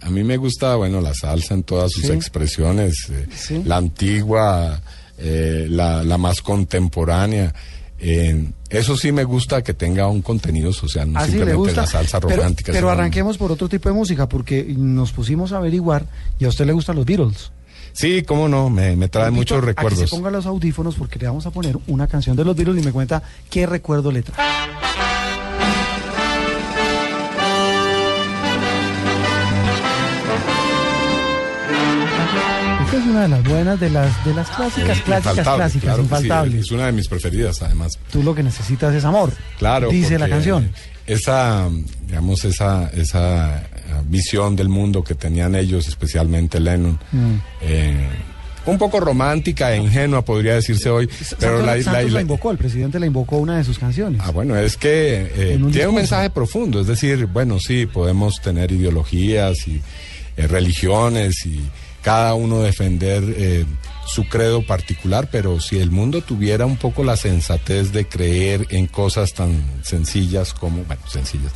A 0.01 0.09
mí 0.11 0.23
me 0.23 0.37
gusta, 0.37 0.75
bueno, 0.75 1.01
la 1.01 1.13
salsa 1.15 1.53
en 1.55 1.63
todas 1.63 1.91
sus 1.91 2.03
Sí. 2.05 2.11
expresiones, 2.11 3.09
eh, 3.09 3.25
Sí. 3.35 3.61
la 3.65 3.77
antigua, 3.77 4.79
eh, 5.17 5.65
la, 5.69 6.03
la 6.03 6.17
más 6.19 6.41
contemporánea. 6.41 7.51
Eh, 7.99 8.51
eso 8.69 8.97
sí 8.97 9.11
me 9.11 9.23
gusta 9.23 9.63
que 9.63 9.73
tenga 9.73 10.07
un 10.07 10.21
contenido 10.21 10.73
social, 10.73 11.11
no 11.11 11.19
Así 11.19 11.31
le 11.31 11.37
simplemente 11.37 11.57
gusta. 11.67 11.81
la 11.81 11.87
salsa 11.87 12.19
Pero- 12.19 12.35
romántica. 12.35 12.71
Pero, 12.73 12.87
sino- 12.87 12.89
arranquemos 12.91 13.37
por 13.37 13.51
otro 13.51 13.69
tipo 13.69 13.87
de 13.89 13.95
música, 13.95 14.27
porque 14.27 14.65
nos 14.77 15.11
pusimos 15.13 15.51
a 15.53 15.57
averiguar 15.57 16.05
y 16.39 16.45
a 16.45 16.49
usted 16.49 16.65
le 16.65 16.73
gustan 16.73 16.97
los 16.97 17.05
Beatles. 17.05 17.51
Sí, 17.93 18.23
cómo 18.23 18.49
no, 18.49 18.69
me, 18.69 18.97
me 18.97 19.07
trae 19.07 19.31
muchos 19.31 19.57
a 19.57 19.61
que 19.61 19.67
recuerdos. 19.67 19.99
se 20.01 20.07
ponga 20.07 20.29
los 20.29 20.45
audífonos 20.45 20.95
porque 20.95 21.17
le 21.17 21.27
vamos 21.27 21.45
a 21.45 21.51
poner 21.51 21.77
una 21.87 22.07
canción 22.07 22.35
de 22.35 22.43
los 22.43 22.53
Beatles 22.55 22.83
y 22.83 22.85
me 22.85 22.91
cuenta 22.91 23.23
qué 23.49 23.65
recuerdo 23.65 24.11
le 24.11 24.21
trae. 24.21 24.45
Esta 32.95 33.07
es 33.09 33.11
una 33.11 33.21
de 33.23 33.27
las 33.27 33.43
buenas, 33.43 33.79
de 33.79 33.89
las, 33.89 34.25
de 34.25 34.33
las 34.33 34.49
clásicas, 34.51 35.01
clásicas, 35.01 35.37
Infaltable, 35.37 35.55
clásicas, 35.57 35.81
claro 35.83 35.97
sí, 35.97 36.03
infaltables. 36.03 36.59
es 36.61 36.71
una 36.71 36.85
de 36.85 36.91
mis 36.93 37.07
preferidas, 37.09 37.61
además. 37.61 37.99
Tú 38.11 38.23
lo 38.23 38.33
que 38.33 38.41
necesitas 38.43 38.95
es 38.95 39.03
amor. 39.03 39.33
Claro. 39.59 39.89
Dice 39.89 40.17
la 40.17 40.29
canción. 40.29 40.71
Esa, 41.05 41.67
digamos, 42.07 42.45
esa, 42.45 42.89
esa 42.93 43.57
eh, 43.63 43.63
visión 44.05 44.55
del 44.55 44.69
mundo 44.69 45.03
que 45.03 45.13
tenían 45.13 45.55
ellos, 45.55 45.87
especialmente 45.89 46.59
Lennon, 46.59 46.97
Mm. 47.11 47.33
eh, 47.61 48.07
un 48.65 48.77
poco 48.77 48.99
romántica 49.01 49.73
e 49.73 49.77
ingenua, 49.77 50.23
podría 50.23 50.55
decirse 50.55 50.89
hoy, 50.89 51.07
pero 51.39 51.59
Santos, 51.59 51.65
la, 51.65 51.83
Santos 51.83 52.03
la 52.05 52.09
la- 52.09 52.21
invocó, 52.21 52.49
el 52.51 52.57
presidente 52.57 52.97
la 52.99 53.05
invocó 53.07 53.37
una 53.37 53.57
de 53.57 53.63
sus 53.65 53.77
canciones. 53.77 54.21
Ah, 54.23 54.31
bueno, 54.31 54.55
es 54.57 54.77
que 54.77 55.31
eh, 55.35 55.59
un 55.61 55.69
tiene 55.71 55.87
un 55.89 55.95
mensaje 55.95 56.29
profundo, 56.29 56.79
es 56.81 56.87
decir, 56.87 57.25
bueno, 57.27 57.59
sí, 57.59 57.85
podemos 57.87 58.41
tener 58.41 58.71
ideologías 58.71 59.67
y 59.67 59.81
eh, 60.37 60.47
religiones 60.47 61.45
y 61.45 61.61
cada 62.05 62.35
uno 62.35 62.61
defender 62.61 63.23
eh, 63.35 63.65
su 64.05 64.29
credo 64.29 64.63
particular, 64.63 65.27
pero 65.31 65.59
si 65.59 65.79
el 65.79 65.89
mundo 65.89 66.21
tuviera 66.21 66.67
un 66.67 66.77
poco 66.77 67.03
la 67.03 67.17
sensatez 67.17 67.93
de 67.93 68.07
creer 68.07 68.67
en 68.69 68.85
cosas 68.85 69.33
tan 69.33 69.65
sencillas 69.81 70.53
como, 70.53 70.83
bueno, 70.83 71.01
sencillas, 71.07 71.51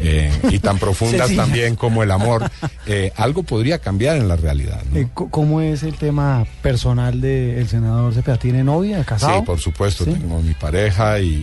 eh, 0.00 0.30
y 0.50 0.58
tan 0.58 0.78
profundas 0.78 1.34
también 1.34 1.76
como 1.76 2.02
el 2.02 2.10
amor, 2.10 2.50
eh, 2.86 3.12
algo 3.16 3.42
podría 3.42 3.78
cambiar 3.78 4.16
en 4.16 4.28
la 4.28 4.36
realidad. 4.36 4.82
¿no? 4.90 4.98
Eh, 4.98 5.08
¿Cómo 5.14 5.60
es 5.60 5.82
el 5.82 5.94
tema 5.94 6.44
personal 6.62 7.20
del 7.20 7.66
senador 7.68 8.12
Cepeda? 8.14 8.36
¿Tiene 8.38 8.64
novia, 8.64 9.04
casado? 9.04 9.38
Sí, 9.40 9.46
por 9.46 9.60
supuesto, 9.60 10.04
¿Sí? 10.04 10.12
tengo 10.12 10.40
mi 10.42 10.54
pareja 10.54 11.18
y... 11.20 11.36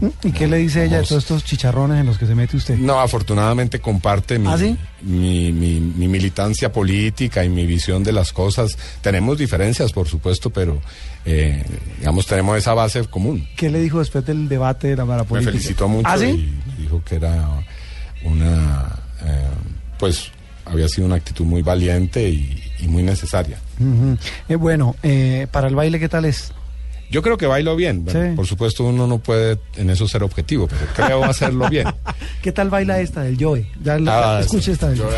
mm, 0.00 0.06
¿Y 0.28 0.32
qué 0.32 0.46
le 0.46 0.58
dice 0.58 0.84
ella 0.84 0.98
de 0.98 1.04
todos 1.06 1.22
estos 1.22 1.44
chicharrones 1.44 2.00
en 2.00 2.06
los 2.06 2.18
que 2.18 2.26
se 2.26 2.34
mete 2.34 2.56
usted? 2.56 2.76
No, 2.76 3.00
afortunadamente 3.00 3.80
comparte 3.80 4.38
mi, 4.38 4.48
¿Ah, 4.48 4.58
sí? 4.58 4.76
mi, 5.02 5.52
mi- 5.52 5.80
mi 5.80 6.08
militancia 6.08 6.72
política 6.72 7.44
y 7.44 7.48
mi 7.48 7.66
visión 7.66 8.02
de 8.02 8.12
las 8.12 8.32
cosas. 8.32 8.76
Tenemos 9.02 9.38
diferencias, 9.38 9.92
por 9.92 10.08
supuesto, 10.08 10.50
pero 10.50 10.80
eh, 11.24 11.62
digamos 11.98 12.26
tenemos 12.26 12.58
esa 12.58 12.74
base 12.74 13.04
común. 13.04 13.46
¿Qué 13.56 13.70
le 13.70 13.80
dijo 13.80 13.98
después 13.98 14.24
del 14.26 14.48
debate 14.48 14.88
de 14.88 14.96
la 14.96 15.04
Me 15.04 15.10
parapolítica? 15.12 15.52
felicitó 15.52 15.88
mucho 15.88 16.08
¿Ah, 16.08 16.18
sí? 16.18 16.26
y 16.26 16.70
me 16.70 16.76
dijo 16.82 17.02
que 17.04 17.16
era 17.16 17.48
una, 18.24 18.90
eh, 19.24 19.44
pues 19.98 20.30
había 20.64 20.88
sido 20.88 21.06
una 21.06 21.16
actitud 21.16 21.44
muy 21.44 21.62
valiente 21.62 22.28
y, 22.28 22.62
y 22.80 22.88
muy 22.88 23.02
necesaria. 23.02 23.58
Eh, 24.48 24.56
bueno, 24.56 24.96
eh, 25.02 25.46
para 25.50 25.68
el 25.68 25.74
baile, 25.74 26.00
¿qué 26.00 26.08
tal 26.08 26.24
es? 26.24 26.52
Yo 27.10 27.22
creo 27.22 27.36
que 27.36 27.46
bailo 27.46 27.76
bien. 27.76 28.04
Bueno, 28.04 28.30
Sí. 28.30 28.34
Por 28.36 28.46
supuesto, 28.46 28.84
uno 28.84 29.06
no 29.06 29.18
puede 29.18 29.58
en 29.76 29.90
eso 29.90 30.08
ser 30.08 30.22
objetivo, 30.22 30.66
pero 30.66 30.80
creo 30.96 31.24
hacerlo 31.24 31.68
bien. 31.68 31.86
¿Qué 32.42 32.50
tal 32.50 32.70
baila 32.70 32.98
esta 33.00 33.22
del 33.22 33.36
Joe? 33.38 33.70
Ya 33.82 33.98
Ah, 34.08 34.38
escuche 34.40 34.64
sí. 34.66 34.70
esta 34.72 34.88
del 34.88 34.98
Joe. 35.00 35.10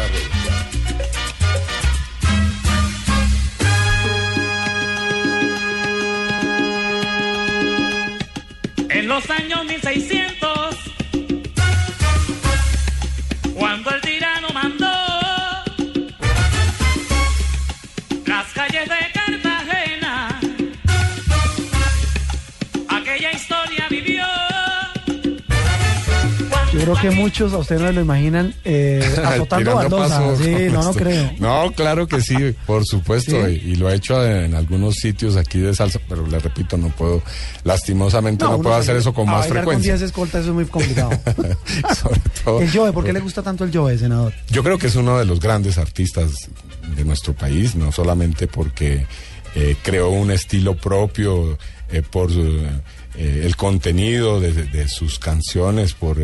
Creo 26.95 27.01
que 27.01 27.11
muchos 27.11 27.53
a 27.53 27.59
usted 27.59 27.79
no 27.79 27.91
lo 27.93 28.01
imaginan 28.01 28.55
eh, 28.65 29.03
azotando 29.25 29.75
baldosa. 29.75 30.19
paso 30.21 30.37
Sí, 30.37 30.55
no, 30.71 30.83
no 30.85 30.93
creo. 30.95 31.33
No, 31.39 31.73
claro 31.73 32.07
que 32.07 32.21
sí, 32.21 32.35
por 32.67 32.85
supuesto, 32.87 33.33
¿Sí? 33.47 33.61
y, 33.65 33.71
y 33.73 33.77
lo 33.77 33.91
he 33.91 33.95
hecho 33.97 34.25
en 34.27 34.55
algunos 34.55 34.95
sitios 34.97 35.37
aquí 35.37 35.59
de 35.59 35.75
salsa, 35.75 35.99
pero 36.09 36.27
le 36.27 36.39
repito, 36.39 36.77
no 36.77 36.89
puedo, 36.91 37.23
lastimosamente 37.65 38.45
no, 38.45 38.61
puedo 38.61 38.75
hacer 38.77 38.97
eso 38.97 39.13
con 39.13 39.29
a 39.29 39.33
más 39.33 39.47
frecuencia. 39.49 39.93
con 39.93 39.99
10 39.99 40.03
escoltas 40.03 40.41
eso 40.43 40.51
es 40.51 40.55
muy 40.55 40.65
complicado. 40.67 41.11
Sobre 42.03 42.21
todo- 42.45 42.61
el 42.61 42.71
Joe, 42.73 42.93
¿por 42.93 43.05
qué 43.05 43.13
le 43.13 43.21
gusta 43.21 43.43
tanto 43.43 43.65
el 43.65 43.73
Joe, 43.73 43.99
senador? 43.99 44.33
Yo 44.51 44.63
creo 44.63 44.79
que 44.79 44.87
es 44.87 44.97
uno 44.97 45.19
de 45.19 45.25
los 45.25 45.41
grandes 45.41 45.79
artistas 45.79 46.49
de 46.97 47.05
nuestro 47.05 47.35
país, 47.35 47.75
no 47.75 47.93
solamente 47.93 48.47
porque 48.47 49.07
eh, 49.55 49.77
creó 49.83 50.11
un 50.11 50.31
estilo 50.31 50.77
propio, 50.77 51.59
eh, 51.91 52.03
por 52.03 52.31
eh, 52.33 53.43
el 53.45 53.57
contenido 53.57 54.41
de, 54.41 54.53
de 54.53 54.89
sus 54.89 55.19
canciones, 55.19 55.95
por 55.95 56.19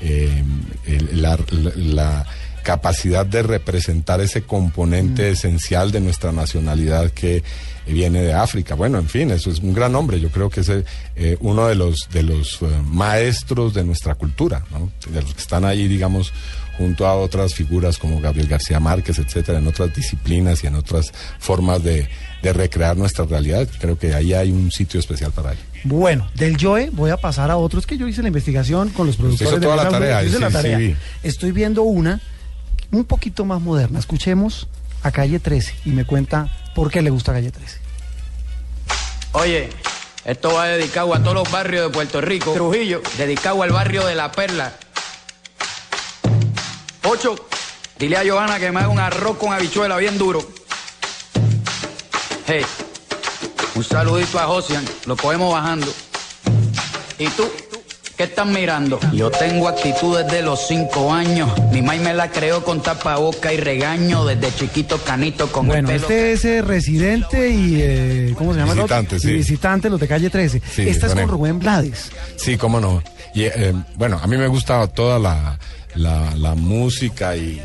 eh, 0.00 0.42
el- 0.86 1.22
la, 1.22 1.38
la- 1.76 2.26
capacidad 2.62 3.24
de 3.24 3.42
representar 3.42 4.20
ese 4.20 4.42
componente 4.42 5.30
esencial 5.30 5.90
de 5.92 6.00
nuestra 6.00 6.30
nacionalidad 6.30 7.10
que 7.10 7.42
viene 7.86 8.20
de 8.20 8.34
África. 8.34 8.74
Bueno, 8.74 8.98
en 8.98 9.08
fin, 9.08 9.30
eso 9.30 9.50
es 9.50 9.60
un 9.60 9.72
gran 9.72 9.94
hombre. 9.94 10.20
Yo 10.20 10.28
creo 10.28 10.50
que 10.50 10.60
es 10.60 10.68
eh, 10.68 11.38
uno 11.40 11.66
de 11.68 11.74
los 11.74 12.08
de 12.12 12.22
los 12.22 12.60
eh, 12.60 12.66
maestros 12.84 13.72
de 13.72 13.82
nuestra 13.82 14.14
cultura, 14.14 14.62
¿no? 14.70 14.92
de 15.10 15.22
los 15.22 15.32
que 15.32 15.40
están 15.40 15.64
ahí, 15.64 15.88
digamos, 15.88 16.34
junto 16.80 17.06
a 17.06 17.14
otras 17.14 17.54
figuras 17.54 17.98
como 17.98 18.22
Gabriel 18.22 18.48
García 18.48 18.80
Márquez, 18.80 19.18
etcétera, 19.18 19.58
en 19.58 19.66
otras 19.66 19.94
disciplinas 19.94 20.64
y 20.64 20.66
en 20.66 20.76
otras 20.76 21.12
formas 21.38 21.84
de, 21.84 22.08
de 22.42 22.52
recrear 22.54 22.96
nuestra 22.96 23.26
realidad. 23.26 23.68
Creo 23.78 23.98
que 23.98 24.14
ahí 24.14 24.32
hay 24.32 24.50
un 24.50 24.70
sitio 24.70 24.98
especial 24.98 25.30
para 25.30 25.52
ello. 25.52 25.60
Bueno, 25.84 26.26
del 26.34 26.56
Joe 26.58 26.88
voy 26.90 27.10
a 27.10 27.18
pasar 27.18 27.50
a 27.50 27.58
otros 27.58 27.86
que 27.86 27.98
yo 27.98 28.08
hice 28.08 28.22
la 28.22 28.28
investigación 28.28 28.88
con 28.88 29.06
los 29.06 29.18
productores 29.18 29.52
hizo 29.52 29.60
toda 29.60 29.76
de 29.76 29.84
la 29.84 29.90
tarea, 29.90 30.24
hice 30.24 30.36
sí, 30.36 30.40
la 30.40 30.50
tarea. 30.50 30.96
Estoy 31.22 31.52
viendo 31.52 31.82
una 31.82 32.18
un 32.90 33.04
poquito 33.04 33.44
más 33.44 33.60
moderna. 33.60 33.98
Escuchemos 33.98 34.66
a 35.02 35.10
Calle 35.10 35.38
13 35.38 35.74
y 35.84 35.90
me 35.90 36.06
cuenta 36.06 36.48
por 36.74 36.90
qué 36.90 37.02
le 37.02 37.10
gusta 37.10 37.34
Calle 37.34 37.50
13. 37.50 37.78
Oye, 39.32 39.68
esto 40.24 40.54
va 40.54 40.68
dedicado 40.68 41.14
a 41.14 41.22
todos 41.22 41.34
los 41.34 41.50
barrios 41.50 41.88
de 41.88 41.94
Puerto 41.94 42.22
Rico. 42.22 42.54
Trujillo, 42.54 43.02
dedicado 43.18 43.62
al 43.62 43.70
barrio 43.70 44.06
de 44.06 44.14
La 44.14 44.32
Perla. 44.32 44.72
Ocho, 47.04 47.34
dile 47.98 48.16
a 48.16 48.22
Johanna 48.26 48.58
que 48.58 48.70
me 48.70 48.80
haga 48.80 48.88
un 48.88 48.98
arroz 48.98 49.36
con 49.38 49.52
habichuela 49.52 49.96
bien 49.96 50.18
duro. 50.18 50.46
Hey, 52.46 52.64
un 53.74 53.84
saludito 53.84 54.38
a 54.38 54.44
Josian, 54.44 54.84
lo 55.06 55.16
cogemos 55.16 55.52
bajando. 55.52 55.86
¿Y 57.18 57.26
tú? 57.28 57.48
¿Qué 58.16 58.24
estás 58.24 58.46
mirando? 58.46 59.00
Yo 59.14 59.30
tengo 59.30 59.66
actitud 59.66 60.18
desde 60.18 60.42
los 60.42 60.66
cinco 60.68 61.10
años. 61.10 61.48
Mi 61.72 61.80
maíz 61.80 62.02
me 62.02 62.12
la 62.12 62.30
creó 62.30 62.62
con 62.62 62.82
tapaboca 62.82 63.50
y 63.50 63.56
regaño. 63.56 64.26
Desde 64.26 64.54
chiquito 64.54 64.98
canito 64.98 65.50
con 65.50 65.66
Bueno, 65.68 65.88
el 65.88 65.94
pelo. 66.00 66.02
este 66.06 66.32
es 66.32 66.44
eh, 66.44 66.60
residente 66.60 67.48
y 67.48 67.78
eh, 67.80 68.34
¿cómo 68.36 68.52
se 68.52 68.58
llama? 68.60 68.74
el 68.74 68.80
otro? 68.80 68.94
Visitante, 69.00 69.16
Y 69.16 69.20
sí. 69.20 69.32
visitante, 69.32 69.88
los 69.88 69.98
de 69.98 70.06
Calle 70.08 70.28
13. 70.28 70.60
Sí, 70.70 70.82
Esta 70.86 71.06
es 71.06 71.12
con 71.12 71.22
con 71.22 71.22
él. 71.22 71.28
Rubén 71.30 71.58
Blades. 71.60 72.10
Sí, 72.36 72.58
cómo 72.58 72.78
no. 72.78 73.02
Y 73.34 73.44
eh, 73.44 73.72
bueno, 73.96 74.20
a 74.22 74.26
mí 74.26 74.36
me 74.36 74.48
gusta 74.48 74.86
toda 74.88 75.18
la, 75.18 75.58
la, 75.94 76.34
la 76.36 76.54
música 76.54 77.36
y, 77.36 77.60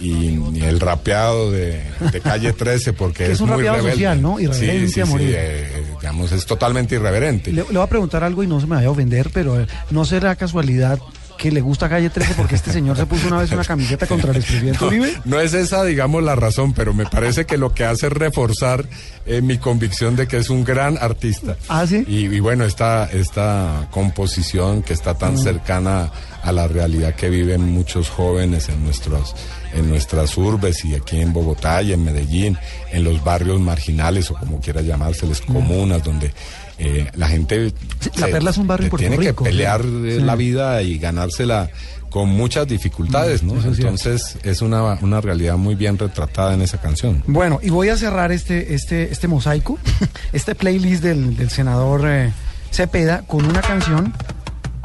y, 0.00 0.40
y 0.54 0.62
el 0.64 0.80
rapeado 0.80 1.50
de, 1.50 1.82
de 2.12 2.20
Calle 2.20 2.52
13 2.52 2.92
porque 2.94 3.18
Que 3.24 3.24
es, 3.26 3.30
es 3.32 3.40
un 3.40 3.48
muy 3.48 3.58
rapeado 3.58 3.76
rebelde. 3.78 3.92
social, 3.92 4.22
¿no? 4.22 4.40
Irreverente 4.40 4.88
sí, 4.92 5.00
a 5.00 5.06
sí, 5.06 5.12
morir. 5.12 5.34
eh, 5.36 5.82
digamos, 6.00 6.32
es 6.32 6.46
totalmente 6.46 6.94
irreverente. 6.94 7.52
Le, 7.52 7.62
le 7.62 7.68
voy 7.72 7.82
a 7.82 7.86
preguntar 7.86 8.24
algo 8.24 8.42
y 8.42 8.46
no 8.46 8.60
se 8.60 8.66
me 8.66 8.76
vaya 8.76 8.88
a 8.88 8.90
ofender, 8.90 9.30
pero 9.32 9.60
eh, 9.60 9.66
¿no 9.90 10.04
será 10.04 10.36
casualidad 10.36 10.98
que 11.40 11.50
le 11.50 11.62
gusta 11.62 11.88
Calle 11.88 12.10
13 12.10 12.34
porque 12.34 12.54
este 12.54 12.70
señor 12.70 12.98
se 12.98 13.06
puso 13.06 13.26
una 13.28 13.38
vez 13.38 13.50
una 13.50 13.64
camiseta 13.64 14.06
contra 14.06 14.30
el 14.30 14.36
expresidente 14.36 14.84
Uribe? 14.84 15.22
No 15.24 15.40
es 15.40 15.54
esa, 15.54 15.84
digamos, 15.84 16.22
la 16.22 16.36
razón, 16.36 16.74
pero 16.74 16.92
me 16.92 17.06
parece 17.06 17.46
que 17.46 17.56
lo 17.56 17.72
que 17.72 17.84
hace 17.84 18.08
es 18.08 18.12
reforzar 18.12 18.84
eh, 19.24 19.40
mi 19.40 19.56
convicción 19.56 20.16
de 20.16 20.28
que 20.28 20.36
es 20.36 20.50
un 20.50 20.64
gran 20.64 20.98
artista. 20.98 21.56
¿Ah, 21.68 21.86
sí? 21.86 22.04
Y, 22.06 22.26
y 22.26 22.40
bueno, 22.40 22.64
esta, 22.64 23.06
esta 23.06 23.88
composición 23.90 24.82
que 24.82 24.92
está 24.92 25.16
tan 25.16 25.38
cercana 25.38 26.12
a 26.42 26.52
la 26.52 26.68
realidad 26.68 27.14
que 27.14 27.30
viven 27.30 27.62
muchos 27.62 28.10
jóvenes 28.10 28.68
en 28.68 28.84
nuestros 28.84 29.34
en 29.72 29.88
nuestras 29.88 30.36
urbes 30.36 30.84
y 30.84 30.94
aquí 30.96 31.20
en 31.20 31.32
Bogotá 31.32 31.80
y 31.80 31.92
en 31.92 32.04
Medellín, 32.04 32.58
en 32.90 33.04
los 33.04 33.22
barrios 33.22 33.60
marginales 33.60 34.30
o 34.30 34.34
como 34.34 34.60
quiera 34.60 34.82
llamárseles, 34.82 35.40
comunas, 35.40 36.02
donde 36.02 36.32
eh, 36.80 37.10
la 37.14 37.28
gente 37.28 37.72
La 38.16 38.26
se- 38.26 38.32
Perla 38.32 38.50
es 38.50 38.56
un 38.58 38.66
barrio 38.66 38.86
en 38.86 38.88
se 38.88 38.90
Puerto 38.90 39.08
tiene 39.08 39.16
Rico, 39.28 39.44
que 39.44 39.50
pelear 39.50 39.82
sí. 39.82 40.20
la 40.20 40.34
vida 40.34 40.82
y 40.82 40.98
ganársela 40.98 41.70
con 42.08 42.28
muchas 42.28 42.66
dificultades, 42.66 43.42
¿no? 43.44 43.52
eso 43.58 43.70
es 43.70 43.76
cierto. 43.76 43.92
Entonces 43.94 44.36
es 44.42 44.62
una, 44.62 44.82
una 45.00 45.20
realidad 45.20 45.56
muy 45.56 45.76
bien 45.76 45.96
retratada 45.96 46.54
en 46.54 46.62
esa 46.62 46.80
canción. 46.80 47.22
Bueno, 47.28 47.60
y 47.62 47.70
voy 47.70 47.88
a 47.88 47.96
cerrar 47.96 48.32
este, 48.32 48.74
este, 48.74 49.12
este 49.12 49.28
mosaico, 49.28 49.78
este 50.32 50.56
playlist 50.56 51.04
del, 51.04 51.36
del 51.36 51.50
senador 51.50 52.02
eh, 52.08 52.32
Cepeda 52.72 53.22
con 53.22 53.44
una 53.44 53.60
canción 53.60 54.12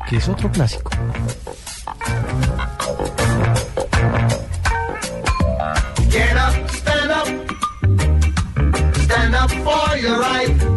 que 0.10 0.18
es 0.18 0.28
otro 0.30 0.52
clásico. 0.52 0.92
Get 6.10 6.36
up, 6.38 6.54
stand 6.72 7.12
up. 7.12 7.28
Stand 9.06 9.36
up 9.36 9.50
for 9.64 9.98
your 9.98 10.20
right. 10.20 10.75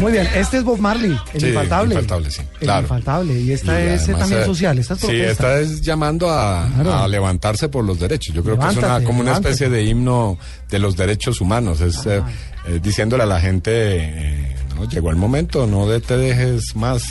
Muy 0.00 0.12
bien, 0.12 0.26
este 0.34 0.56
es 0.58 0.64
Bob 0.64 0.78
Marley, 0.78 1.14
el 1.34 1.40
Sí, 1.40 1.48
infaltable. 1.48 1.94
infaltable, 1.94 2.30
sí, 2.30 2.40
El 2.54 2.58
claro. 2.60 2.82
infaltable, 2.82 3.38
y 3.38 3.52
esta 3.52 3.78
Y 3.80 3.86
es 3.88 4.00
eh, 4.00 4.04
además, 4.04 4.20
también 4.20 4.40
eh, 4.42 4.46
social, 4.46 4.78
esta 4.78 4.94
es 4.94 5.00
Sí, 5.00 5.20
esta 5.20 5.60
es 5.60 5.80
llamando 5.82 6.30
a, 6.30 6.68
Claro. 6.74 6.94
a 6.94 7.08
levantarse 7.08 7.68
por 7.68 7.84
los 7.84 8.00
derechos. 8.00 8.34
Yo 8.34 8.42
creo 8.42 8.58
que 8.58 8.66
es 8.66 8.76
una, 8.78 9.04
como 9.04 9.20
una 9.20 9.34
especie 9.34 9.68
de 9.68 9.84
himno 9.84 10.38
de 10.70 10.78
los 10.78 10.96
derechos 10.96 11.40
humanos. 11.42 11.80
Es 11.82 12.06
eh, 12.06 12.22
eh, 12.66 12.80
diciéndole 12.82 13.24
a 13.24 13.26
la 13.26 13.40
gente, 13.40 13.70
eh, 13.74 14.56
no, 14.74 14.88
llegó 14.88 15.10
el 15.10 15.16
momento, 15.16 15.66
no 15.66 15.86
de- 15.86 16.00
te 16.00 16.16
dejes 16.16 16.74
más 16.76 17.02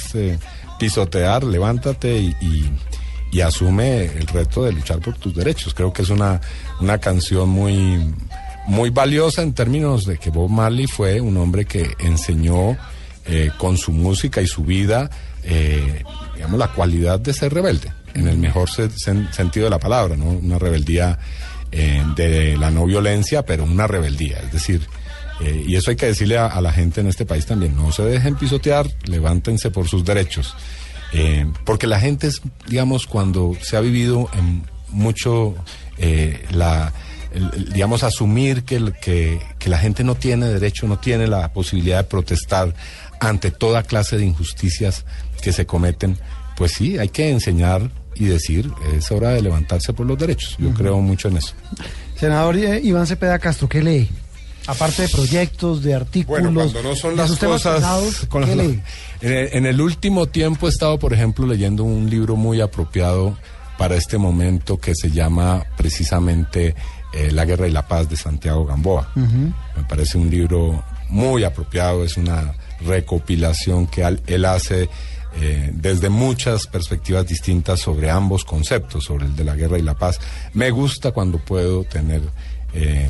pisotear, 0.79 1.43
levántate 1.43 2.17
y, 2.17 2.36
y- 2.41 2.72
y 3.31 3.41
asume 3.41 4.05
el 4.05 4.25
reto 4.25 4.63
de 4.63 4.72
luchar 4.72 4.98
por 5.00 5.15
tus 5.15 5.36
derechos. 5.36 5.75
Creo 5.75 5.93
que 5.93 6.01
es 6.01 6.10
una, 6.10 6.41
una 6.81 6.98
canción 6.98 7.48
muy, 7.50 8.12
muy 8.69 8.91
valiosa 8.91 9.41
en 9.41 9.53
términos 9.53 10.05
de 10.05 10.17
que 10.17 10.29
Bob 10.29 10.49
Marley 10.49 10.85
fue 10.88 11.19
un 11.19 11.35
hombre 11.38 11.65
que 11.65 11.91
enseñó 11.99 12.77
eh, 13.25 13.49
con 13.57 13.77
su 13.77 13.91
música 13.91 14.41
y 14.41 14.47
su 14.47 14.63
vida, 14.63 15.09
eh, 15.43 16.03
digamos, 16.35 16.59
la 16.59 16.67
cualidad 16.73 17.19
de 17.19 17.33
ser 17.33 17.53
rebelde, 17.53 17.91
en 18.13 18.27
el 18.27 18.38
mejor 18.38 18.69
se- 18.69 18.89
sen- 18.89 19.31
sentido 19.31 19.65
de 19.65 19.69
la 19.71 19.79
palabra, 19.79 20.15
¿no? 20.15 20.25
Una 20.29 20.59
rebeldía 20.59 21.17
eh, 21.71 22.03
de 22.15 22.57
la 22.57 22.71
no 22.71 22.85
violencia, 22.85 23.43
pero 23.43 23.63
una 23.63 23.88
rebeldía, 23.88 24.38
es 24.39 24.51
decir, 24.51 24.81
y 25.65 25.75
eso 25.75 25.89
hay 25.91 25.95
que 25.95 26.07
decirle 26.07 26.38
a, 26.38 26.59
la 26.59 26.73
gente 26.73 26.99
en 26.99 27.07
este 27.07 27.25
país 27.25 27.45
también, 27.45 27.73
no 27.75 27.91
se 27.93 28.03
dejen 28.03 28.35
pisotear, 28.35 28.85
levántense 29.05 29.71
por 29.71 29.88
sus 29.88 30.03
derechos. 30.03 30.53
Porque 31.65 31.88
la 31.88 31.97
gente 31.99 32.27
es, 32.27 32.41
digamos, 32.67 33.05
cuando 33.07 33.53
se 33.61 33.77
ha 33.77 33.79
vivido 33.79 34.29
en 34.33 34.63
mucho 34.89 35.55
la, 36.51 36.91
el- 37.33 37.50
el, 37.53 37.74
digamos, 37.74 38.03
asumir 38.03 38.63
que, 38.63 38.75
el- 38.77 38.93
que, 38.93 39.39
que 39.59 39.69
la 39.69 39.77
gente 39.77 40.03
no 40.03 40.15
tiene 40.15 40.48
derecho, 40.48 40.88
no 40.88 40.98
tiene 41.00 41.27
la 41.27 41.51
posibilidad 41.53 41.98
de 41.98 42.03
protestar 42.05 42.74
ante 43.19 43.51
toda 43.51 43.83
clase 43.83 44.17
de 44.17 44.25
injusticias 44.25 45.05
que 45.41 45.51
se 45.53 45.65
cometen, 45.65 46.17
pues 46.57 46.71
sí, 46.74 46.98
hay 46.98 47.09
que 47.09 47.29
enseñar 47.29 47.89
y 48.15 48.25
decir, 48.25 48.69
es 48.98 49.12
hora 49.12 49.29
de 49.29 49.41
levantarse 49.41 49.93
por 49.93 50.05
los 50.05 50.17
derechos. 50.17 50.55
Yo 50.59 50.71
creo 50.74 51.00
mucho 51.00 51.27
en 51.29 51.38
eso. 51.38 51.53
Senador 52.17 52.57
Iván 52.57 53.07
Cepeda 53.07 53.39
Castro, 53.39 53.69
¿qué 53.69 53.81
lee? 53.81 54.09
Aparte 54.67 55.04
de 55.04 55.10
proyectos, 55.10 55.82
de 55.82 55.95
artículos. 55.95 56.41
Bueno, 56.43 56.54
cuando 56.60 56.84
no 56.84 56.95
son 56.95 57.15
las 57.15 57.32
cosas... 57.38 57.75
pesados, 57.77 58.25
con 58.30 58.43
¿qué 58.45 58.56
las- 58.56 58.67
en, 58.67 58.84
el, 59.21 59.49
en 59.54 59.65
el 59.65 59.80
último 59.82 60.27
tiempo 60.27 60.67
he 60.67 60.69
estado, 60.69 60.99
por 60.99 61.13
ejemplo, 61.13 61.47
leyendo 61.47 61.84
un 61.86 62.10
libro 62.10 62.36
muy 62.36 62.60
apropiado 62.62 63.38
para 63.77 63.95
este 63.95 64.17
momento 64.17 64.77
que 64.77 64.93
se 64.95 65.10
llama 65.12 65.65
precisamente 65.77 66.75
eh, 67.13 67.32
La 67.32 67.45
Guerra 67.45 67.67
y 67.67 67.72
la 67.72 67.88
Paz 67.88 68.10
de 68.10 68.15
Santiago 68.17 68.65
Gamboa. 68.65 69.12
Me 69.15 69.84
parece 69.88 70.17
un 70.17 70.30
libro 70.30 70.84
muy 71.10 71.43
apropiado, 71.43 72.04
es 72.04 72.17
una 72.17 72.54
recopilación 72.82 73.88
que 73.88 74.04
al- 74.04 74.22
él 74.28 74.45
hace 74.45 74.89
eh, 75.41 75.69
desde 75.74 76.10
muchas 76.10 76.65
perspectivas 76.67 77.28
distintas 77.28 77.80
sobre 77.80 78.10
ambos 78.10 78.43
conceptos, 78.43 79.06
sobre 79.06 79.26
el 79.26 79.36
de 79.36 79.43
la 79.43 79.56
guerra 79.56 79.78
y 79.78 79.82
la 79.84 79.93
paz. 79.95 80.19
Me 80.54 80.72
gusta 80.72 81.12
cuando 81.12 81.38
puedo 81.39 81.84
tener 81.84 82.22
eh, 82.74 83.10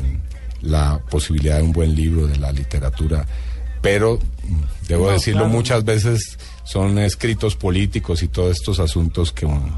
la 0.62 1.00
posibilidad 1.10 1.56
de 1.56 1.62
un 1.62 1.72
buen 1.72 1.94
libro 1.94 2.26
de 2.26 2.36
la 2.36 2.52
literatura, 2.52 3.24
pero 3.80 4.18
mm, 4.18 4.86
debo 4.88 5.06
No, 5.06 5.12
decirlo, 5.12 5.40
claro. 5.44 5.54
muchas 5.54 5.84
veces 5.84 6.38
son 6.64 6.98
escritos 6.98 7.56
políticos 7.56 8.22
y 8.22 8.28
todos 8.28 8.52
estos 8.58 8.78
asuntos 8.80 9.32
que 9.32 9.46
um, 9.46 9.70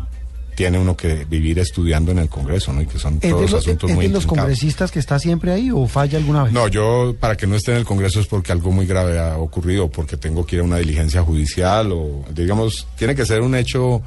tiene 0.55 0.79
uno 0.79 0.97
que 0.97 1.25
vivir 1.25 1.59
estudiando 1.59 2.12
en 2.12 2.19
el 2.19 2.29
Congreso, 2.29 2.73
¿no? 2.73 2.83
Y 2.83 2.87
que 2.87 2.99
son 2.99 3.15
¿Es 3.15 3.21
de, 3.21 3.31
todos 3.31 3.51
los, 3.51 3.61
asuntos 3.61 3.91
es 3.91 3.97
muy 3.97 4.07
de 4.07 4.12
los 4.12 4.27
congresistas 4.27 4.91
que 4.91 4.99
está 4.99 5.19
siempre 5.19 5.53
ahí 5.53 5.71
o 5.71 5.87
falla 5.87 6.19
alguna 6.19 6.45
vez? 6.45 6.53
No, 6.53 6.69
yo 6.69 7.15
para 7.19 7.37
que 7.37 7.47
no 7.47 7.57
esté 7.57 7.73
en 7.73 7.79
el 7.79 7.85
Congreso 7.85 8.21
es 8.21 8.27
porque 8.27 8.53
algo 8.53 8.71
muy 8.71 8.87
grave 8.87 9.19
ha 9.19 9.38
ocurrido, 9.38 9.91
porque 9.91 10.17
tengo 10.17 10.45
que 10.45 10.57
ir 10.57 10.62
a 10.62 10.65
una 10.65 10.79
diligencia 10.79 11.23
judicial 11.23 11.93
o, 11.93 12.25
digamos, 12.35 12.87
tiene 12.97 13.15
que 13.15 13.25
ser 13.25 13.41
un 13.41 13.55
hecho 13.55 14.03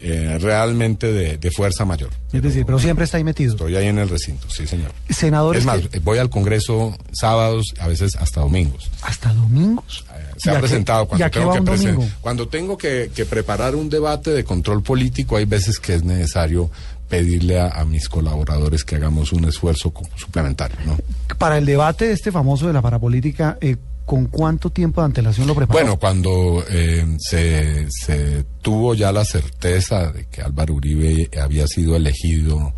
eh, 0.00 0.38
realmente 0.40 1.12
de, 1.12 1.38
de 1.38 1.50
fuerza 1.50 1.84
mayor. 1.84 2.10
Es 2.32 2.42
decir, 2.42 2.64
pero 2.64 2.78
siempre 2.78 3.04
está 3.04 3.16
ahí 3.16 3.24
metido. 3.24 3.52
Estoy 3.52 3.74
ahí 3.76 3.86
en 3.86 3.98
el 3.98 4.08
recinto, 4.08 4.48
sí, 4.50 4.66
señor. 4.66 4.92
Senadores 5.10 5.60
Es 5.60 5.66
más, 5.66 5.80
que- 5.88 5.96
eh, 5.96 6.00
voy 6.02 6.18
al 6.18 6.30
Congreso 6.30 6.96
sábados, 7.12 7.74
a 7.80 7.88
veces 7.88 8.14
hasta 8.16 8.40
domingos. 8.40 8.90
hasta 9.02 9.32
domingos. 9.34 10.04
Eh, 10.14 10.24
Se 10.36 10.50
¿Y 10.50 10.54
a 10.54 10.56
ha 10.56 10.60
presentado 10.60 11.04
¿Y 11.04 11.06
cuando 11.08 11.30
tengo 11.30 11.52
que 11.52 11.60
presen- 11.62 12.10
cuando 12.20 12.48
tengo 12.48 12.78
que, 12.78 13.10
que 13.14 13.24
preparar 13.26 13.74
un 13.74 13.88
debate 13.88 14.30
de 14.30 14.44
control 14.44 14.82
político, 14.82 15.36
hay 15.36 15.46
veces 15.46 15.78
que 15.80 15.94
es 15.94 16.04
necesario 16.04 16.70
pedirle 17.08 17.58
a, 17.58 17.68
a 17.68 17.84
mis 17.86 18.08
colaboradores 18.08 18.84
que 18.84 18.96
hagamos 18.96 19.32
un 19.32 19.46
esfuerzo 19.46 19.92
suplementario, 20.14 20.76
¿no? 20.84 20.96
Para 21.38 21.56
el 21.56 21.64
debate 21.64 22.06
de 22.08 22.12
este 22.12 22.30
famoso 22.30 22.66
de 22.66 22.74
la 22.74 22.82
parapolítica, 22.82 23.56
eh, 23.62 23.76
¿con 24.08 24.24
cuánto 24.28 24.70
tiempo 24.70 25.02
de 25.02 25.04
antelación 25.04 25.46
lo 25.46 25.54
preparó? 25.54 25.78
Bueno, 25.78 25.98
cuando 25.98 26.64
eh, 26.70 27.04
se, 27.18 27.86
se 27.90 28.42
tuvo 28.62 28.94
ya 28.94 29.12
la 29.12 29.22
certeza 29.26 30.10
de 30.10 30.24
que 30.28 30.40
Álvaro 30.40 30.72
Uribe 30.72 31.28
había 31.38 31.66
sido 31.66 31.94
elegido 31.94 32.72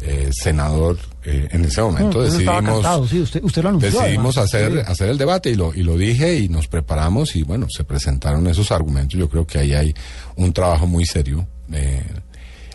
eh, 0.00 0.30
senador, 0.32 0.98
eh, 1.24 1.46
en 1.52 1.64
ese 1.64 1.80
momento 1.80 2.18
Mm, 2.18 2.22
decidimos, 2.24 2.64
cantado, 2.64 3.06
sí, 3.06 3.20
usted, 3.20 3.42
usted 3.44 3.62
lo 3.62 3.68
anunció. 3.68 3.90
decidimos 4.00 4.36
además. 4.36 4.54
hacer, 4.54 4.72
Sí. 4.72 4.90
hacer 4.92 5.08
el 5.10 5.16
debate 5.18 5.50
y 5.50 5.54
lo, 5.54 5.72
y 5.72 5.84
lo 5.84 5.96
dije 5.96 6.36
y 6.40 6.48
nos 6.48 6.66
preparamos 6.66 7.36
y 7.36 7.44
bueno, 7.44 7.68
se 7.70 7.84
presentaron 7.84 8.44
esos 8.48 8.72
argumentos. 8.72 9.16
Yo 9.18 9.28
creo 9.28 9.46
que 9.46 9.58
ahí 9.60 9.74
hay 9.74 9.94
un 10.34 10.52
trabajo 10.52 10.88
muy 10.88 11.06
serio. 11.06 11.46
eh, 11.72 12.02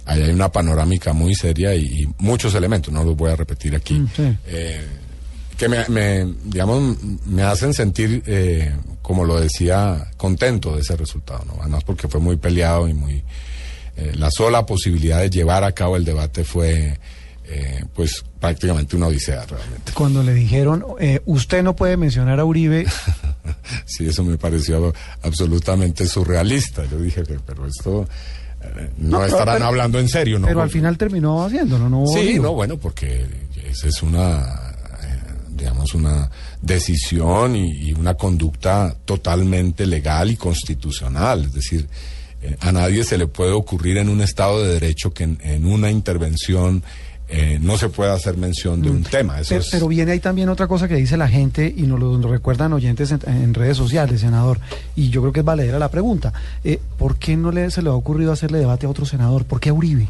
ahí 0.05 0.23
hay 0.23 0.31
una 0.31 0.49
panorámica 0.51 1.11
muy 1.13 1.35
seria 1.35 1.75
y, 1.75 1.83
y 1.85 2.07
muchos 2.17 2.55
elementos, 2.55 2.91
no 2.91 3.03
los 3.03 3.15
voy 3.15 3.29
a 3.31 3.35
repetir 3.35 3.75
aquí. 3.75 3.93
Mm, 3.95 4.07
sí. 4.15 4.37
Que 5.59 5.67
me, 5.69 5.85
me, 5.89 6.25
digamos, 6.45 6.95
me 7.27 7.43
hacen 7.43 7.73
sentir, 7.73 8.23
eh, 8.25 8.73
como 9.01 9.25
lo 9.25 9.39
decía, 9.39 10.09
contento 10.17 10.73
de 10.75 10.81
ese 10.81 10.95
resultado, 10.95 11.43
¿no? 11.45 11.57
Además 11.61 11.83
porque 11.83 12.07
fue 12.07 12.19
muy 12.21 12.37
peleado 12.37 12.87
y 12.87 12.93
muy... 12.93 13.23
eh, 13.97 14.13
la 14.15 14.31
sola 14.31 14.65
posibilidad 14.65 15.19
de 15.19 15.29
llevar 15.29 15.63
a 15.65 15.73
cabo 15.73 15.97
el 15.97 16.05
debate 16.05 16.45
fue, 16.45 16.97
eh, 17.45 17.83
pues, 17.93 18.23
prácticamente 18.39 18.95
una 18.95 19.07
odisea 19.07 19.45
realmente. 19.45 19.91
Cuando 19.93 20.23
le 20.23 20.33
dijeron, 20.33 20.85
eh, 20.99 21.19
usted 21.25 21.61
no 21.61 21.75
puede 21.75 21.97
mencionar 21.97 22.39
a 22.39 22.45
Uribe, 22.45 22.85
Sí, 23.85 24.07
eso 24.07 24.23
me 24.23 24.37
pareció 24.37 24.93
absolutamente 25.23 26.07
surrealista. 26.07 26.85
Yo 26.85 26.99
dije, 26.99 27.23
pero 27.45 27.67
esto... 27.67 28.07
eh, 28.61 28.89
no, 28.97 29.25
estarán 29.25 29.55
pero- 29.55 29.65
hablando 29.65 29.99
en 29.99 30.07
serio, 30.07 30.39
¿no? 30.39 30.47
pero 30.47 30.61
al 30.61 30.69
final 30.69 30.97
terminó 30.97 31.43
haciéndolo, 31.43 31.89
¿no? 31.89 32.05
Sí, 32.07 32.39
no, 32.39 32.53
bueno, 32.53 32.77
porque 32.77 33.25
esa 33.69 33.87
es 33.87 34.01
una, 34.03 34.68
digamos, 35.59 35.93
una 35.93 36.29
decisión 36.61 37.55
y, 37.55 37.89
y 37.89 37.93
una 37.93 38.15
conducta 38.15 38.95
totalmente 39.05 39.85
legal 39.85 40.31
y 40.31 40.35
constitucional. 40.37 41.45
Es 41.45 41.53
decir, 41.53 41.87
eh, 42.41 42.55
a 42.61 42.71
nadie 42.71 43.03
se 43.03 43.17
le 43.17 43.27
puede 43.27 43.51
ocurrir 43.51 43.97
en 43.97 44.09
un 44.09 44.21
Estado 44.21 44.63
de 44.63 44.73
Derecho 44.73 45.13
que 45.13 45.23
en, 45.25 45.37
en 45.43 45.65
una 45.65 45.91
intervención 45.91 46.83
eh, 47.31 47.59
no 47.61 47.77
se 47.77 47.89
pueda 47.89 48.13
hacer 48.13 48.37
mención 48.37 48.81
de 48.81 48.89
un 48.89 49.03
tema. 49.03 49.39
Eso 49.39 49.49
Pero, 49.49 49.61
es- 49.61 49.69
pero 49.69 49.87
viene 49.87 50.13
ahí 50.13 50.19
también 50.19 50.49
otra 50.49 50.65
cosa 50.67 50.87
que 50.87 50.95
dice 50.95 51.15
la 51.15 51.27
gente 51.27 51.71
y 51.75 51.83
nos 51.83 51.99
lo, 51.99 52.17
nos 52.17 52.31
recuerdan 52.31 52.73
oyentes 52.73 53.11
en, 53.11 53.19
en 53.27 53.53
redes 53.53 53.77
sociales, 53.77 54.21
senador. 54.21 54.59
Y 54.95 55.09
yo 55.09 55.21
creo 55.21 55.31
que 55.33 55.41
es 55.41 55.45
valedera 55.45 55.77
la 55.77 55.91
pregunta. 55.91 56.33
Eh, 56.63 56.79
¿Por 56.97 57.17
qué 57.17 57.37
no 57.37 57.51
le, 57.51 57.69
se 57.69 57.83
le 57.83 57.89
ha 57.89 57.93
ocurrido 57.93 58.31
hacerle 58.31 58.57
debate 58.57 58.87
a 58.87 58.89
otro 58.89 59.05
senador? 59.05 59.45
¿Por 59.45 59.59
qué 59.59 59.69
a 59.69 59.73
Uribe? 59.73 60.07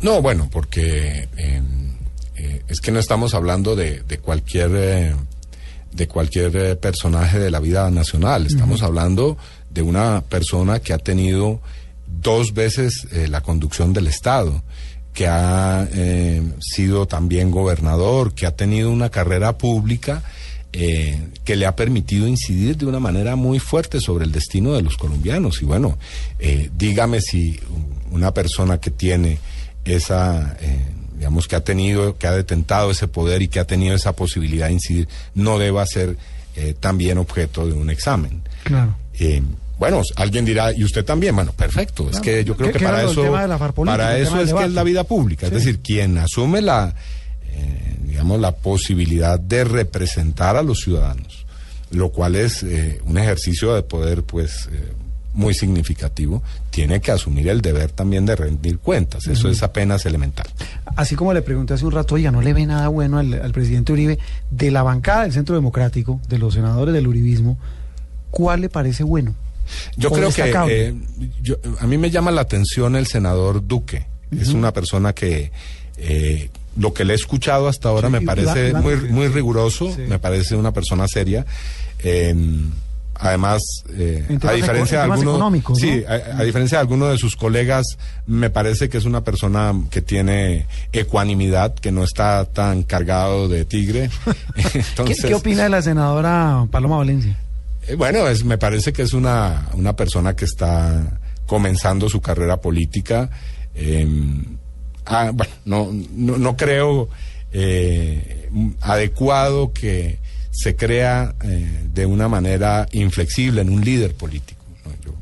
No, 0.00 0.22
bueno, 0.22 0.48
porque 0.50 1.28
eh, 1.36 1.62
eh, 2.36 2.62
es 2.68 2.80
que 2.80 2.92
no 2.92 2.98
estamos 2.98 3.34
hablando 3.34 3.76
de, 3.76 4.02
de 4.02 4.18
cualquier 4.18 4.70
eh, 4.74 5.14
de 5.92 6.08
cualquier 6.08 6.56
eh, 6.56 6.76
personaje 6.76 7.38
de 7.38 7.50
la 7.50 7.60
vida 7.60 7.90
nacional. 7.90 8.46
Estamos 8.46 8.82
hablando 8.82 9.36
de 9.70 9.82
una 9.82 10.22
persona 10.28 10.80
que 10.80 10.92
ha 10.92 10.98
tenido 10.98 11.60
dos 12.06 12.54
veces 12.54 13.06
eh, 13.12 13.28
la 13.28 13.42
conducción 13.42 13.92
del 13.92 14.06
Estado, 14.06 14.62
que 15.12 15.26
ha 15.26 15.86
eh, 15.92 16.42
sido 16.60 17.06
también 17.06 17.50
gobernador, 17.50 18.34
que 18.34 18.46
ha 18.46 18.56
tenido 18.56 18.90
una 18.90 19.10
carrera 19.10 19.56
pública 19.56 20.22
eh, 20.72 21.28
que 21.44 21.54
le 21.54 21.66
ha 21.66 21.76
permitido 21.76 22.26
incidir 22.26 22.76
de 22.76 22.86
una 22.86 22.98
manera 22.98 23.36
muy 23.36 23.60
fuerte 23.60 24.00
sobre 24.00 24.24
el 24.24 24.32
destino 24.32 24.72
de 24.72 24.82
los 24.82 24.96
colombianos. 24.96 25.62
Y 25.62 25.64
bueno, 25.64 25.96
dígame 26.76 27.20
si 27.20 27.60
una 28.10 28.34
persona 28.34 28.78
que 28.78 28.90
tiene 28.90 29.38
esa, 29.84 30.56
digamos, 31.16 31.46
que 31.48 31.56
ha 31.56 31.60
tenido, 31.64 32.16
que 32.18 32.26
ha 32.26 32.32
detentado 32.32 32.90
ese 32.90 33.08
poder 33.08 33.42
y 33.42 33.48
que 33.48 33.60
ha 33.60 33.66
tenido 33.66 33.94
esa 33.94 34.12
posibilidad 34.14 34.66
de 34.66 34.74
incidir, 34.74 35.08
no 35.34 35.58
deba 35.58 35.84
ser 35.86 36.16
eh, 36.56 36.74
también 36.78 37.18
objeto 37.18 37.66
de 37.66 37.72
un 37.72 37.90
examen. 37.90 38.42
Claro. 38.64 38.96
Eh, 39.18 39.42
bueno, 39.78 40.02
alguien 40.16 40.44
dirá, 40.44 40.72
y 40.72 40.84
usted 40.84 41.04
también, 41.04 41.34
bueno, 41.34 41.52
perfecto. 41.52 42.08
Es 42.10 42.20
que 42.20 42.44
yo 42.44 42.56
creo 42.56 42.72
¿Qué- 42.72 42.78
que 42.78 42.84
para 42.84 43.02
eso, 43.02 43.14
política, 43.16 43.58
para 43.84 44.18
eso 44.18 44.40
es 44.40 44.52
que 44.54 44.64
es 44.64 44.72
la 44.72 44.82
vida 44.84 45.04
pública. 45.04 45.48
Sí. 45.48 45.54
Es 45.54 45.64
decir, 45.64 45.80
quien 45.80 46.16
asume 46.18 46.62
la, 46.62 46.94
eh, 47.48 47.96
digamos, 48.06 48.40
la 48.40 48.52
posibilidad 48.54 49.38
de 49.38 49.64
representar 49.64 50.56
a 50.56 50.62
los 50.62 50.78
ciudadanos, 50.78 51.44
lo 51.90 52.10
cual 52.10 52.36
es 52.36 52.62
eh, 52.62 53.00
un 53.04 53.18
ejercicio 53.18 53.74
de 53.74 53.82
poder, 53.82 54.22
pues, 54.22 54.68
muy 55.34 55.52
significativo, 55.54 56.42
tiene 56.70 57.00
que 57.00 57.10
asumir 57.10 57.48
el 57.48 57.60
deber 57.60 57.90
también 57.90 58.24
de 58.24 58.36
rendir 58.36 58.78
cuentas. 58.78 59.26
Eso 59.26 59.48
es 59.48 59.62
apenas 59.62 60.06
elemental. 60.06 60.46
Así 60.96 61.16
como 61.16 61.34
le 61.34 61.42
pregunté 61.42 61.74
hace 61.74 61.84
un 61.84 61.92
rato, 61.92 62.14
oiga, 62.14 62.30
¿no 62.30 62.40
le 62.40 62.52
ve 62.54 62.64
nada 62.66 62.88
bueno 62.88 63.18
al, 63.18 63.34
al 63.34 63.52
presidente 63.52 63.92
Uribe 63.92 64.18
de 64.50 64.70
la 64.70 64.82
bancada 64.82 65.22
del 65.24 65.32
Centro 65.32 65.54
Democrático, 65.54 66.20
de 66.28 66.38
los 66.38 66.54
senadores 66.54 66.94
del 66.94 67.06
uribismo? 67.08 67.58
¿Cuál 68.30 68.62
le 68.62 68.68
parece 68.68 69.02
bueno? 69.04 69.34
Yo 69.96 70.10
creo 70.10 70.30
que 70.30 70.52
eh, 70.68 70.94
yo- 71.42 71.56
a 71.80 71.86
mí 71.86 71.98
me 71.98 72.10
llama 72.10 72.30
la 72.30 72.42
atención 72.42 72.96
el 72.96 73.06
senador 73.06 73.66
Duque. 73.66 74.06
Es 74.30 74.48
una 74.50 74.72
persona 74.72 75.12
que 75.12 75.52
eh, 75.98 76.50
lo 76.76 76.92
que 76.92 77.04
le 77.04 77.12
he 77.12 77.16
escuchado 77.16 77.68
hasta 77.68 77.88
ahora 77.88 78.08
Sí, 78.08 78.12
me 78.12 78.20
parece 78.22 78.72
muy, 78.74 78.96
muy 78.96 79.28
riguroso, 79.28 79.92
Sí. 79.94 80.02
me 80.08 80.18
parece 80.18 80.56
una 80.56 80.72
persona 80.72 81.06
seria. 81.08 81.46
Eh, 82.00 82.34
además, 83.14 83.60
eh, 83.90 84.24
a 84.42 84.52
diferencia 84.52 84.98
de 84.98 85.04
algunos, 85.04 85.78
sí, 85.78 86.02
¿no? 86.06 86.12
a, 86.12 86.40
a 86.40 86.44
diferencia 86.44 86.78
de 86.78 86.80
algunos 86.80 87.10
de 87.10 87.18
sus 87.18 87.36
colegas, 87.36 87.84
me 88.26 88.50
parece 88.50 88.88
que 88.88 88.98
es 88.98 89.04
una 89.04 89.22
persona 89.22 89.72
que 89.90 90.02
tiene 90.02 90.66
ecuanimidad, 90.92 91.74
que 91.74 91.92
no 91.92 92.04
está 92.04 92.44
tan 92.46 92.82
cargado 92.82 93.48
de 93.48 93.64
tigre. 93.64 94.10
¿Qué, 94.54 94.78
Entonces, 94.78 95.24
qué 95.24 95.34
opina 95.34 95.64
de 95.64 95.68
la 95.70 95.82
senadora 95.82 96.66
Paloma 96.70 96.96
Valencia? 96.98 97.36
eh, 97.86 97.94
Bueno, 97.94 98.26
es, 98.28 98.44
me 98.44 98.58
parece 98.58 98.92
que 98.92 99.02
es 99.02 99.12
una, 99.12 99.68
una 99.74 99.94
persona 99.94 100.34
que 100.34 100.44
está 100.44 101.18
comenzando 101.46 102.08
su 102.08 102.20
carrera 102.20 102.60
política. 102.60 103.30
eh, 103.74 104.06
ah, 105.06 105.30
bueno, 105.32 105.52
no, 105.64 105.90
no, 106.12 106.38
no 106.38 106.56
creo 106.56 107.08
eh, 107.52 108.48
adecuado 108.80 109.72
que 109.72 110.18
se 110.54 110.76
crea 110.76 111.34
eh, 111.42 111.84
de 111.92 112.06
una 112.06 112.28
manera 112.28 112.86
inflexible 112.92 113.60
en 113.60 113.70
un 113.70 113.84
líder 113.84 114.14
político. 114.14 114.62
¿no? 114.84 114.92
Yo 115.04 115.14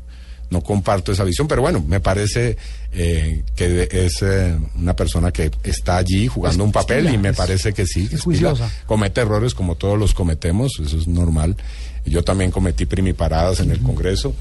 no 0.51 0.61
comparto 0.61 1.11
esa 1.11 1.23
visión, 1.23 1.47
pero 1.47 1.61
bueno, 1.63 1.83
me 1.87 1.99
parece 1.99 2.55
eh, 2.91 3.43
que 3.55 3.87
es 3.91 4.21
eh, 4.21 4.55
una 4.75 4.95
persona 4.95 5.31
que 5.31 5.49
está 5.63 5.97
allí 5.97 6.27
jugando 6.27 6.63
Es- 6.63 6.67
un 6.67 6.71
papel 6.71 7.11
y 7.11 7.17
me 7.17 7.33
parece 7.33 7.73
que 7.73 7.87
sí. 7.87 8.03
es 8.03 8.09
que 8.09 8.15
es 8.17 8.21
pila. 8.23 8.49
juiciosa. 8.51 8.71
comete 8.85 9.21
errores 9.21 9.55
como 9.55 9.73
todos 9.75 9.97
los 9.97 10.13
cometemos, 10.13 10.73
eso 10.85 10.97
es 10.97 11.07
normal. 11.07 11.55
Yo 12.05 12.23
también 12.23 12.51
cometí 12.51 12.85
primiparadas 12.85 13.61
en 13.61 13.71
el 13.71 13.79
Congreso. 13.79 14.35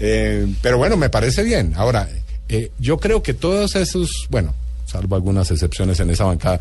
Eh, 0.00 0.52
pero 0.62 0.78
bueno, 0.78 0.96
me 0.96 1.10
parece 1.10 1.44
bien. 1.44 1.74
Ahora, 1.76 2.08
eh, 2.48 2.72
yo 2.80 2.98
creo 2.98 3.22
que 3.22 3.34
todos 3.34 3.76
esos, 3.76 4.26
bueno, 4.30 4.54
salvo 4.86 5.14
algunas 5.14 5.48
excepciones 5.52 6.00
en 6.00 6.10
esa 6.10 6.24
bancada, 6.24 6.58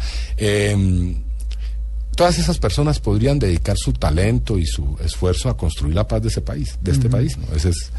todas 2.16 2.38
esas 2.38 2.58
personas 2.58 3.00
podrían 3.00 3.40
dedicar 3.40 3.78
su 3.78 3.94
talento 3.94 4.58
y 4.58 4.66
su 4.66 4.98
esfuerzo 5.04 5.50
a 5.50 5.58
construir 5.58 5.96
la 5.96 6.08
paz 6.08 6.22
de 6.22 6.28
ese 6.30 6.42
país, 6.42 6.78
de 6.82 6.92
este 6.92 7.10
país. 7.10 7.38
¿no? 7.38 7.56
Esa 7.56 7.70
es 7.70 7.92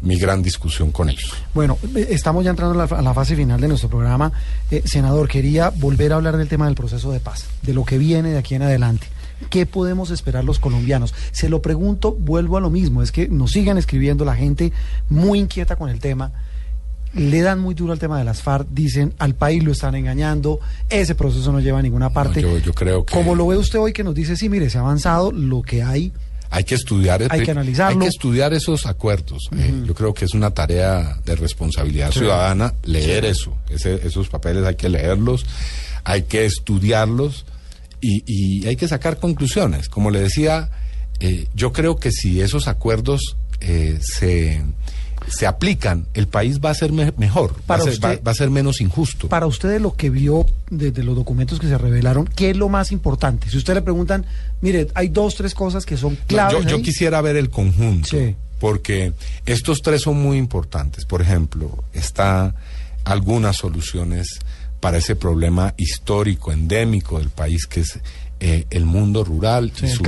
mi 0.00 0.18
gran 0.18 0.42
discusión 0.42 0.90
con 0.90 1.08
ellos. 1.08 1.32
Bueno, 1.54 1.78
eh, 1.96 2.08
estamos 2.10 2.44
ya 2.44 2.50
entrando 2.50 2.80
a 2.80 2.86
la, 2.86 2.96
a 2.96 3.02
la 3.02 3.14
fase 3.14 3.34
final 3.36 3.60
de 3.60 3.68
nuestro 3.68 3.88
programa. 3.88 4.32
Eh, 4.70 4.82
senador, 4.84 5.28
quería 5.28 5.70
volver 5.70 6.12
a 6.12 6.16
hablar 6.16 6.36
del 6.36 6.48
tema 6.48 6.66
del 6.66 6.74
proceso 6.74 7.10
de 7.10 7.20
paz, 7.20 7.46
de 7.62 7.74
lo 7.74 7.84
que 7.84 7.98
viene 7.98 8.30
de 8.30 8.38
aquí 8.38 8.54
en 8.54 8.62
adelante. 8.62 9.06
¿Qué 9.50 9.66
podemos 9.66 10.10
esperar 10.10 10.44
los 10.44 10.58
colombianos? 10.58 11.14
Se 11.32 11.48
lo 11.48 11.60
pregunto, 11.62 12.12
vuelvo 12.12 12.56
a 12.56 12.60
lo 12.60 12.70
mismo, 12.70 13.02
es 13.02 13.12
que 13.12 13.28
nos 13.28 13.52
sigan 13.52 13.78
escribiendo 13.78 14.24
la 14.24 14.36
gente 14.36 14.72
muy 15.08 15.38
inquieta 15.38 15.76
con 15.76 15.90
el 15.90 16.00
tema. 16.00 16.32
Le 17.14 17.40
dan 17.42 17.60
muy 17.60 17.74
duro 17.74 17.92
al 17.92 17.98
tema 17.98 18.18
de 18.18 18.24
las 18.24 18.42
FARC, 18.42 18.66
dicen 18.70 19.14
al 19.18 19.34
país 19.34 19.62
lo 19.62 19.72
están 19.72 19.94
engañando, 19.94 20.58
ese 20.90 21.14
proceso 21.14 21.52
no 21.52 21.60
lleva 21.60 21.78
a 21.78 21.82
ninguna 21.82 22.10
parte. 22.10 22.42
yo- 22.42 22.58
yo 22.58 22.72
creo 22.72 23.04
que- 23.04 23.14
Como 23.14 23.34
lo 23.34 23.46
ve 23.46 23.56
usted 23.56 23.78
hoy 23.78 23.92
que 23.92 24.02
nos 24.04 24.14
dice, 24.14 24.36
sí, 24.36 24.48
mire, 24.48 24.68
se 24.70 24.78
ha 24.78 24.80
avanzado, 24.80 25.30
lo 25.32 25.62
que 25.62 25.82
hay 25.82 26.12
Hay 26.50 26.62
que 26.62 26.76
estudiar, 26.76 27.20
Hay 27.30 27.42
que 27.42 27.50
analizarlo. 27.50 27.98
Hay 27.98 27.98
que 28.06 28.08
estudiar 28.08 28.54
esos 28.54 28.86
acuerdos. 28.86 29.48
Eh, 29.56 29.74
yo 29.86 29.92
creo 29.94 30.14
que 30.14 30.24
es 30.24 30.34
una 30.34 30.52
tarea 30.52 31.18
de 31.24 31.34
responsabilidad 31.34 32.12
ciudadana 32.12 32.74
leer 32.84 33.24
eso. 33.24 33.56
Ese- 33.70 34.06
esos 34.06 34.28
papeles 34.28 34.64
hay 34.64 34.76
que 34.76 34.88
leerlos, 34.88 35.44
hay 36.04 36.22
que 36.24 36.44
estudiarlos 36.44 37.44
y, 38.00 38.22
y 38.26 38.66
hay 38.68 38.76
que 38.76 38.86
sacar 38.86 39.18
conclusiones. 39.18 39.88
Como 39.88 40.12
le 40.12 40.20
decía, 40.20 40.70
eh, 41.18 41.48
yo 41.54 41.72
creo 41.72 41.96
que 41.96 42.12
si 42.12 42.40
esos 42.40 42.68
acuerdos 42.68 43.36
eh, 43.60 43.98
se, 44.00 44.62
se 45.28 45.46
aplican, 45.46 46.06
el 46.14 46.26
país 46.28 46.60
va 46.64 46.70
a 46.70 46.74
ser 46.74 46.92
me- 46.92 47.12
mejor, 47.16 47.52
va 47.52 47.62
Para 47.66 47.82
a, 47.82 47.84
ser, 47.84 47.92
usted- 47.94 48.18
va- 48.18 48.22
va 48.26 48.30
a 48.32 48.34
ser 48.34 48.50
menos 48.50 48.80
injusto. 48.80 49.28
Para 49.28 49.46
usted, 49.46 49.70
de 49.70 49.80
lo 49.80 49.94
que 49.94 50.10
vio 50.10 50.46
desde 50.70 51.02
los 51.02 51.16
documentos 51.16 51.58
que 51.58 51.66
se 51.66 51.78
revelaron, 51.78 52.26
¿qué 52.26 52.50
es 52.50 52.56
lo 52.56 52.68
más 52.68 52.92
importante? 52.92 53.48
Si 53.48 53.56
usted 53.56 53.74
le 53.74 53.82
preguntan, 53.82 54.26
mire, 54.60 54.88
hay 54.94 55.08
dos, 55.08 55.34
tres 55.34 55.54
cosas 55.54 55.86
que 55.86 55.96
son 55.96 56.12
No, 56.14 56.18
claves. 56.26 56.66
yo, 56.66 56.82
quisiera 56.82 57.20
ver 57.20 57.36
el 57.36 57.48
conjunto, 57.50 58.08
Sí. 58.10 58.34
porque 58.60 59.12
estos 59.46 59.80
tres 59.82 60.02
son 60.02 60.20
muy 60.22 60.36
importantes. 60.38 61.04
Por 61.06 61.22
ejemplo, 61.22 61.84
está 61.92 62.54
algunas 63.04 63.56
soluciones 63.56 64.38
para 64.80 64.98
ese 64.98 65.16
problema 65.16 65.72
histórico, 65.78 66.52
endémico 66.52 67.18
del 67.18 67.30
país, 67.30 67.66
que 67.66 67.80
es 67.80 67.98
eh, 68.40 68.66
el 68.70 68.84
mundo 68.84 69.24
rural 69.24 69.72
Sí, 69.74 69.86
y 69.86 69.88
su 69.88 70.02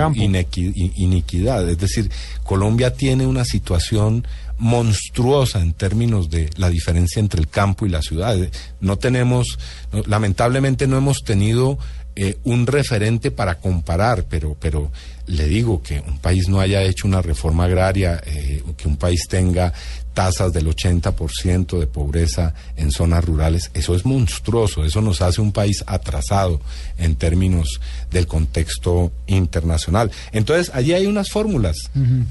iniquidad. 0.96 1.66
Es 1.70 1.78
decir, 1.78 2.10
Colombia 2.42 2.92
tiene 2.92 3.26
una 3.26 3.44
situación 3.44 4.26
monstruosa 4.58 5.60
en 5.60 5.72
términos 5.72 6.30
de 6.30 6.50
la 6.56 6.70
diferencia 6.70 7.20
entre 7.20 7.40
el 7.40 7.48
campo 7.48 7.86
y 7.86 7.90
la 7.90 8.02
ciudad. 8.02 8.36
Eh, 8.42 8.50
No 8.80 8.96
tenemos, 8.96 9.58
lamentablemente 10.06 10.86
no 10.86 10.96
hemos 10.96 11.22
tenido 11.24 11.78
eh, 12.18 12.38
un 12.44 12.66
referente 12.66 13.30
para 13.30 13.56
comparar, 13.56 14.24
pero, 14.24 14.56
pero 14.58 14.90
le 15.26 15.46
digo 15.48 15.82
que 15.82 16.00
un 16.00 16.18
país 16.18 16.48
no 16.48 16.60
haya 16.60 16.82
hecho 16.82 17.06
una 17.06 17.20
reforma 17.20 17.64
agraria, 17.64 18.22
eh, 18.24 18.62
que 18.78 18.88
un 18.88 18.96
país 18.96 19.26
tenga 19.28 19.74
tasas 20.16 20.50
del 20.54 20.66
80% 20.66 21.78
de 21.78 21.86
pobreza 21.86 22.54
en 22.78 22.90
zonas 22.90 23.22
rurales, 23.22 23.70
eso 23.74 23.94
es 23.94 24.06
monstruoso, 24.06 24.82
eso 24.82 25.02
nos 25.02 25.20
hace 25.20 25.42
un 25.42 25.52
país 25.52 25.84
atrasado 25.86 26.58
en 26.96 27.16
términos 27.16 27.82
del 28.10 28.26
contexto 28.26 29.12
internacional. 29.26 30.10
Entonces, 30.32 30.74
allí 30.74 30.94
hay 30.94 31.06
unas 31.06 31.28
fórmulas. 31.28 31.76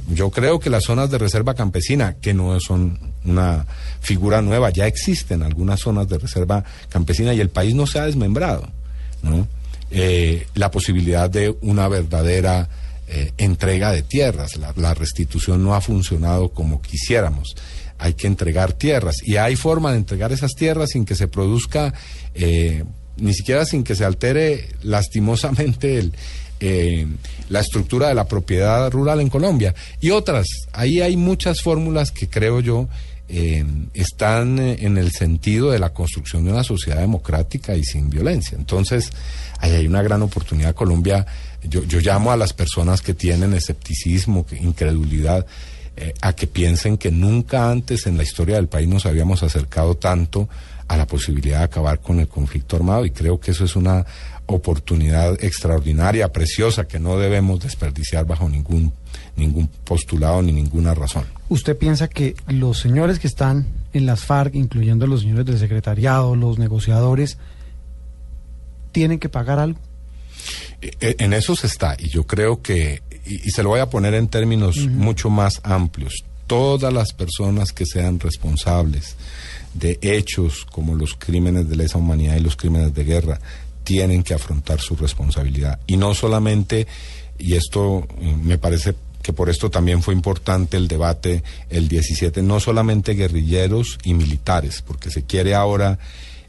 Yo 0.10 0.32
creo 0.32 0.60
que 0.60 0.72
las 0.72 0.86
zonas 0.86 1.12
de 1.12 1.20
reserva 1.20 1.54
campesina, 1.54 2.16
que 2.16 2.34
no 2.34 2.60
son 2.60 2.98
una 3.24 3.68
figura 4.02 4.42
nueva, 4.42 4.72
ya 4.72 4.88
existen 4.88 5.44
algunas 5.44 5.80
zonas 5.80 6.10
de 6.10 6.18
reserva 6.18 6.64
campesina 6.90 7.36
y 7.36 7.40
el 7.40 7.50
país 7.50 7.76
no 7.76 7.86
se 7.86 8.00
ha 8.00 8.06
desmembrado, 8.08 8.68
¿no? 9.22 9.48
Eh, 9.92 10.48
la 10.56 10.72
posibilidad 10.72 11.30
de 11.30 11.56
una 11.62 11.88
verdadera 11.88 12.68
eh, 13.08 13.32
entrega 13.38 13.92
de 13.92 14.02
tierras. 14.02 14.58
La, 14.58 14.94
restitución 14.94 15.64
no 15.64 15.76
ha 15.76 15.82
funcionado 15.82 16.50
como 16.50 16.82
quisiéramos. 16.82 17.56
Hay 17.98 18.14
que 18.14 18.28
entregar 18.28 18.74
tierras 18.74 19.18
y 19.24 19.38
hay 19.38 19.56
forma 19.56 19.92
de 19.92 19.98
entregar 19.98 20.32
esas 20.32 20.54
tierras 20.54 20.90
sin 20.92 21.06
que 21.06 21.16
se 21.16 21.28
produzca, 21.28 21.94
eh, 22.34 22.84
ni 23.18 23.34
siquiera 23.34 23.66
sin 23.66 23.84
que 23.84 23.96
se 23.96 24.06
altere 24.06 24.70
lastimosamente 24.82 26.10
eh, 26.60 27.08
la 27.50 27.60
estructura 27.60 28.08
de 28.08 28.16
la 28.16 28.28
propiedad 28.28 28.90
rural 28.92 29.22
en 29.22 29.30
Colombia. 29.30 29.76
Y 30.02 30.10
otras, 30.10 30.48
ahí 30.74 31.02
hay 31.02 31.16
muchas 31.16 31.62
fórmulas 31.62 32.12
que 32.12 32.28
creo 32.28 32.60
yo 32.60 32.88
eh, 33.28 33.66
están 33.94 34.60
eh, 34.60 34.78
en 34.82 34.98
el 34.98 35.12
sentido 35.12 35.72
de 35.72 35.80
la 35.80 35.94
construcción 35.94 36.46
de 36.46 36.52
una 36.52 36.64
sociedad 36.64 37.00
democrática 37.00 37.76
y 37.76 37.84
sin 37.84 38.10
violencia. 38.10 38.58
Entonces, 38.58 39.12
hay 39.60 39.88
una 39.88 40.04
gran 40.04 40.22
oportunidad. 40.22 40.76
Colombia, 40.76 41.26
yo, 41.64 41.84
yo 41.84 42.00
llamo 42.00 42.32
a 42.32 42.38
las 42.38 42.54
personas 42.54 43.02
que 43.02 43.14
tienen 43.14 43.54
escepticismo, 43.54 44.46
incredulidad, 44.62 45.46
eh, 45.98 46.14
a 46.20 46.34
que 46.34 46.46
piensen 46.46 46.98
que 46.98 47.10
nunca 47.10 47.72
antes 47.72 48.06
en 48.06 48.18
la 48.18 48.24
historia 48.24 48.58
del 48.58 48.68
país 48.68 48.86
nos 48.86 49.06
habíamos 49.06 49.44
acercado 49.44 49.96
tanto 49.96 50.50
a 50.90 50.98
la 50.98 51.08
posibilidad 51.08 51.60
de 51.60 51.64
acabar 51.64 52.02
con 52.02 52.20
el 52.20 52.28
conflicto 52.28 52.76
armado 52.76 53.06
y 53.06 53.12
creo 53.12 53.40
que 53.40 53.52
eso 53.52 53.64
es 53.64 53.78
una 53.78 54.06
oportunidad 54.46 55.42
extraordinaria, 55.42 56.34
preciosa, 56.34 56.86
que 56.86 57.00
no 57.00 57.18
debemos 57.18 57.62
desperdiciar 57.62 58.26
bajo 58.26 58.50
ningún, 58.50 58.92
ningún 59.36 59.68
postulado 59.84 60.42
ni 60.42 60.52
ninguna 60.52 60.94
razón. 60.94 61.26
¿Usted 61.50 61.78
piensa 61.78 62.08
que 62.08 62.36
los 62.48 62.80
señores 62.80 63.20
que 63.20 63.28
están 63.28 63.68
en 63.94 64.06
las 64.06 64.24
FARC, 64.26 64.56
incluyendo 64.56 65.08
los 65.08 65.22
señores 65.22 65.46
del 65.46 65.60
secretariado, 65.60 66.36
los 66.36 66.58
negociadores, 66.58 67.38
tienen 68.92 69.20
que 69.20 69.30
pagar 69.30 69.60
algo? 69.60 69.80
Eh, 70.82 71.16
En 71.20 71.34
eso 71.34 71.56
se 71.56 71.68
está, 71.68 71.96
y 72.00 72.10
yo 72.10 72.26
creo 72.26 72.62
que, 72.62 73.02
y, 73.26 73.36
y 73.48 73.52
se 73.52 73.64
lo 73.64 73.70
voy 73.70 73.80
a 73.80 73.90
poner 73.90 74.14
en 74.14 74.28
términos 74.28 74.78
mucho 74.78 75.30
más 75.30 75.62
amplios, 75.64 76.24
todas 76.48 76.94
las 76.94 77.14
personas 77.14 77.72
que 77.72 77.86
sean 77.86 78.20
responsables 78.20 79.16
de 79.74 79.98
hechos 80.02 80.66
como 80.72 80.96
los 80.96 81.16
crímenes 81.16 81.68
de 81.70 81.76
lesa 81.76 81.98
humanidad 81.98 82.36
y 82.38 82.42
los 82.42 82.56
crímenes 82.56 82.94
de 82.94 83.04
guerra 83.04 83.40
tienen 83.84 84.24
que 84.24 84.34
afrontar 84.34 84.80
su 84.80 84.96
responsabilidad. 84.96 85.80
Y 85.88 85.98
no 85.98 86.14
solamente, 86.14 86.88
y 87.38 87.56
esto 87.56 88.08
eh, 88.20 88.36
me 88.42 88.58
parece 88.58 88.96
que 89.26 89.34
por 89.34 89.50
esto 89.50 89.72
también 89.72 90.04
fue 90.04 90.14
importante 90.14 90.78
el 90.78 90.88
debate 90.88 91.44
el 91.72 91.88
17, 91.88 92.44
no 92.44 92.60
solamente 92.60 93.14
guerrilleros 93.16 93.98
y 94.04 94.14
militares, 94.14 94.84
porque 94.86 95.10
se 95.10 95.24
quiere 95.24 95.56
ahora 95.56 95.98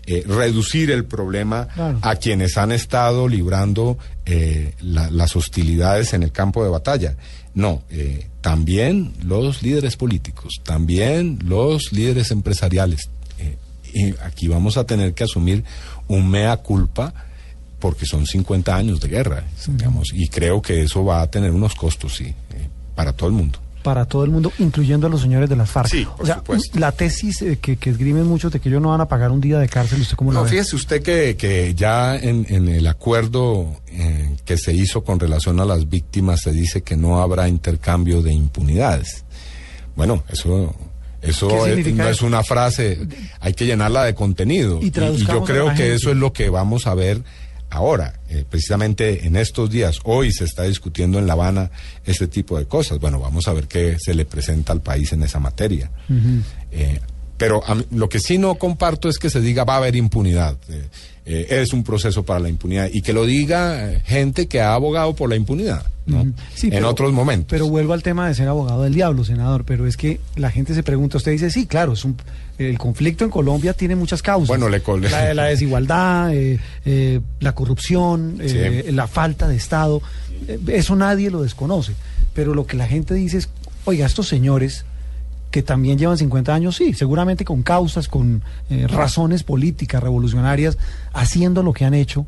eh, 0.05 0.23
reducir 0.27 0.91
el 0.91 1.07
problema 1.07 1.69
Claro. 1.69 1.99
a 2.03 2.17
quienes 2.17 2.59
han 2.59 2.73
estado 2.73 3.29
librando 3.29 3.97
eh, 4.27 4.75
la- 4.83 5.11
las 5.11 5.35
hostilidades 5.37 6.13
en 6.13 6.23
el 6.23 6.33
campo 6.33 6.63
de 6.63 6.69
batalla. 6.71 7.17
No, 7.55 7.83
eh, 7.91 8.27
también 8.43 9.15
los 9.25 9.63
líderes 9.63 9.97
políticos, 9.97 10.61
también 10.63 11.39
los 11.47 11.93
líderes 11.95 12.31
empresariales. 12.31 13.09
Y 13.95 14.11
aquí 14.23 14.49
vamos 14.49 14.77
a 14.77 14.85
tener 14.85 15.15
que 15.15 15.25
asumir 15.25 15.65
un 16.09 16.29
mea 16.29 16.59
culpa 16.59 17.15
porque 17.79 18.07
son 18.07 18.27
50 18.27 18.75
años 18.75 19.01
de 19.01 19.09
guerra, 19.09 19.45
digamos, 19.69 20.09
y 20.13 20.29
creo 20.29 20.63
que 20.63 20.83
eso 20.83 21.05
va 21.05 21.21
a 21.23 21.31
tener 21.31 21.51
unos 21.51 21.75
costos, 21.75 22.17
sí, 22.17 22.25
eh, 22.25 22.35
para 22.95 23.13
todo 23.13 23.29
el 23.29 23.35
mundo. 23.35 23.59
Para 23.83 24.05
todo 24.05 24.25
el 24.25 24.31
mundo, 24.31 24.51
incluyendo 24.59 25.07
a 25.07 25.11
los 25.11 25.21
señores 25.21 25.49
de 25.49 25.55
las 25.55 25.71
FARC. 25.71 25.89
Sí, 25.89 26.05
por 26.05 26.23
o 26.25 26.27
sea, 26.27 26.37
supuesto. 26.39 26.77
la 26.81 26.91
tesis 26.91 27.41
eh, 27.43 27.59
que, 27.63 27.77
que 27.77 27.91
esgrimen 27.91 28.27
muchos 28.27 28.51
de 28.51 28.59
que 28.59 28.69
ellos 28.69 28.83
no 28.83 28.89
van 28.89 29.01
a 29.01 29.07
pagar 29.07 29.31
un 29.31 29.41
día 29.41 29.59
de 29.61 29.69
cárcel, 29.69 30.01
¿usted 30.01 30.17
cómo 30.17 30.33
la 30.33 30.41
No, 30.41 30.45
ve? 30.45 30.51
fíjese 30.51 30.75
usted 30.75 31.03
que, 31.03 31.37
que 31.37 31.73
ya 31.77 32.17
en, 32.17 32.45
en 32.49 32.67
el 32.69 32.85
acuerdo 32.89 33.81
eh, 33.89 34.35
que 34.45 34.57
se 34.59 34.73
hizo 34.75 35.05
con 35.05 35.21
relación 35.21 35.61
a 35.61 35.65
las 35.65 35.89
víctimas 35.89 36.41
se 36.41 36.51
dice 36.51 36.83
que 36.83 36.97
no 36.97 37.21
habrá 37.21 37.49
intercambio 37.49 38.23
de 38.23 38.33
impunidades. 38.33 39.25
Bueno, 39.95 40.25
eso, 40.31 40.75
eso 41.23 41.47
¿Qué 41.47 41.57
es- 41.57 41.65
significa 41.65 42.03
no 42.05 42.09
es 42.11 42.23
una 42.23 42.43
frase, 42.43 43.07
hay 43.39 43.55
que 43.55 43.67
llenarla 43.67 44.03
de 44.03 44.15
contenido. 44.17 44.81
Y 44.83 44.87
Y, 44.87 44.91
yo 44.91 45.45
creo 45.45 45.67
la 45.69 45.75
que 45.75 45.95
eso 45.95 46.11
es 46.11 46.17
lo 46.17 46.33
que 46.33 46.51
vamos 46.51 46.89
a 46.89 46.95
ver 46.95 47.23
ahora, 47.77 48.19
eh, 48.29 48.45
precisamente 48.49 49.27
en 49.27 49.37
estos 49.37 49.71
días. 49.71 49.99
Hoy 50.05 50.33
se 50.33 50.45
está 50.45 50.65
discutiendo 50.65 51.19
en 51.19 51.27
La 51.27 51.35
Habana 51.35 51.71
este 52.05 52.27
tipo 52.27 52.59
de 52.59 52.67
cosas. 52.67 52.99
Bueno, 52.99 53.21
vamos 53.21 53.47
a 53.49 53.53
ver 53.53 53.69
qué 53.69 53.97
se 53.99 54.15
le 54.15 54.25
presenta 54.25 54.73
al 54.73 54.81
país 54.81 55.13
en 55.13 55.23
esa 55.23 55.39
materia. 55.39 55.91
Eh, 56.73 57.01
pero 57.37 57.63
a 57.67 57.75
mí- 57.75 57.87
lo 57.93 58.09
que 58.09 58.19
sí 58.19 58.39
no 58.39 58.55
comparto 58.57 59.09
es 59.09 59.19
que 59.19 59.31
se 59.31 59.41
diga 59.41 59.65
va 59.65 59.75
a 59.75 59.77
haber 59.79 59.95
impunidad. 59.97 60.57
Eh, 60.69 60.89
eh, 61.27 61.47
es 61.51 61.73
un 61.73 61.83
proceso 61.85 62.25
para 62.25 62.41
la 62.41 62.49
impunidad. 62.49 62.89
Y 62.93 63.03
que 63.03 63.13
lo 63.13 63.27
diga 63.27 63.93
eh, 63.93 64.01
gente 64.05 64.47
que 64.47 64.61
ha 64.61 64.73
abogado 64.75 65.15
por 65.17 65.29
la 65.29 65.37
impunidad, 65.37 65.85
¿no? 66.07 66.25
Sí, 66.55 66.69
en 66.69 66.75
pero- 66.75 66.89
otros 66.89 67.13
momentos. 67.13 67.49
Pero 67.51 67.69
vuelvo 67.69 67.93
al 67.93 68.03
tema 68.03 68.29
de 68.29 68.35
ser 68.35 68.47
abogado 68.49 68.83
del 68.85 68.95
diablo, 68.95 69.25
senador. 69.25 69.65
Pero 69.65 69.87
es 69.87 69.97
que 69.97 70.21
la 70.37 70.51
gente 70.51 70.73
se 70.75 70.83
pregunta, 70.85 71.17
usted 71.19 71.33
dice, 71.33 71.51
sí, 71.51 71.67
claro, 71.67 71.95
es 71.95 72.05
un, 72.05 72.17
el 72.59 72.79
conflicto 72.79 73.25
en 73.25 73.31
Colombia 73.31 73.73
tiene 73.75 73.97
muchas 73.97 74.23
causas. 74.23 74.49
Bueno, 74.49 74.69
le 74.69 74.81
la, 75.11 75.35
la 75.35 75.45
desigualdad, 75.47 76.33
eh, 76.33 76.61
eh, 76.85 77.21
la 77.41 77.55
corrupción, 77.55 78.39
eh, 78.41 78.85
Sí. 78.87 78.93
la 78.93 79.09
falta 79.09 79.49
de 79.49 79.57
Estado. 79.57 80.01
eso 80.69 80.95
nadie 80.97 81.31
lo 81.31 81.43
desconoce. 81.43 81.93
Pero 82.35 82.55
lo 82.55 82.67
que 82.67 82.77
la 82.77 82.87
gente 82.87 83.15
dice 83.15 83.39
es, 83.39 83.49
oiga, 83.85 84.07
estos 84.07 84.29
señores 84.29 84.85
que 85.51 85.63
también 85.63 85.99
llevan 85.99 86.19
50 86.19 86.55
años, 86.55 86.77
sí, 86.77 86.93
seguramente 86.93 87.45
con 87.45 87.63
causas, 87.63 88.09
con 88.09 88.43
eh, 88.71 88.87
razones 88.89 89.43
políticas, 89.43 90.03
revolucionarias, 90.03 90.77
haciendo 91.13 91.63
lo 91.63 91.73
que 91.73 91.85
han 91.85 91.95
hecho, 91.95 92.27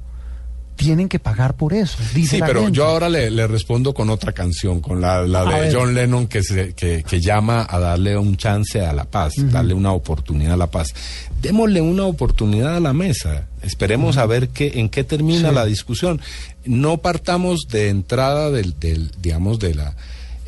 tienen 0.76 1.08
que 1.08 1.18
pagar 1.18 1.56
por 1.56 1.74
eso. 1.74 1.98
Dice 2.14 2.36
Sí, 2.36 2.42
pero 2.46 2.60
gente. 2.62 2.76
yo 2.76 2.86
ahora 2.86 3.08
le, 3.08 3.32
le 3.32 3.48
respondo 3.48 3.92
con 3.92 4.10
otra 4.10 4.32
canción, 4.32 4.80
con 4.80 5.00
la, 5.00 5.22
de 5.24 5.28
ver. 5.60 5.74
John 5.74 5.92
Lennon 5.92 6.28
que, 6.28 6.42
se, 6.44 6.72
que, 6.74 7.02
que 7.02 7.20
llama 7.20 7.66
a 7.68 7.80
darle 7.80 8.16
un 8.16 8.36
chance 8.36 8.80
a 8.80 8.92
la 8.92 9.04
paz, 9.04 9.32
darle 9.36 9.74
una 9.74 9.90
oportunidad 9.92 10.52
a 10.54 10.56
la 10.56 10.68
paz. 10.68 10.94
Démosle 11.42 11.80
una 11.80 12.04
oportunidad 12.04 12.76
a 12.76 12.80
la 12.80 12.92
mesa. 12.92 13.48
Esperemos 13.60 14.18
a 14.18 14.26
ver 14.26 14.50
qué, 14.50 14.74
en 14.76 14.88
qué 14.88 15.02
termina 15.02 15.48
Sí. 15.48 15.54
la 15.56 15.64
discusión. 15.66 16.20
No 16.64 16.98
partamos 16.98 17.66
de 17.68 17.88
entrada 17.88 18.52
del, 18.52 18.78
del 18.78 19.10
digamos, 19.20 19.58
de 19.58 19.74
la 19.74 19.96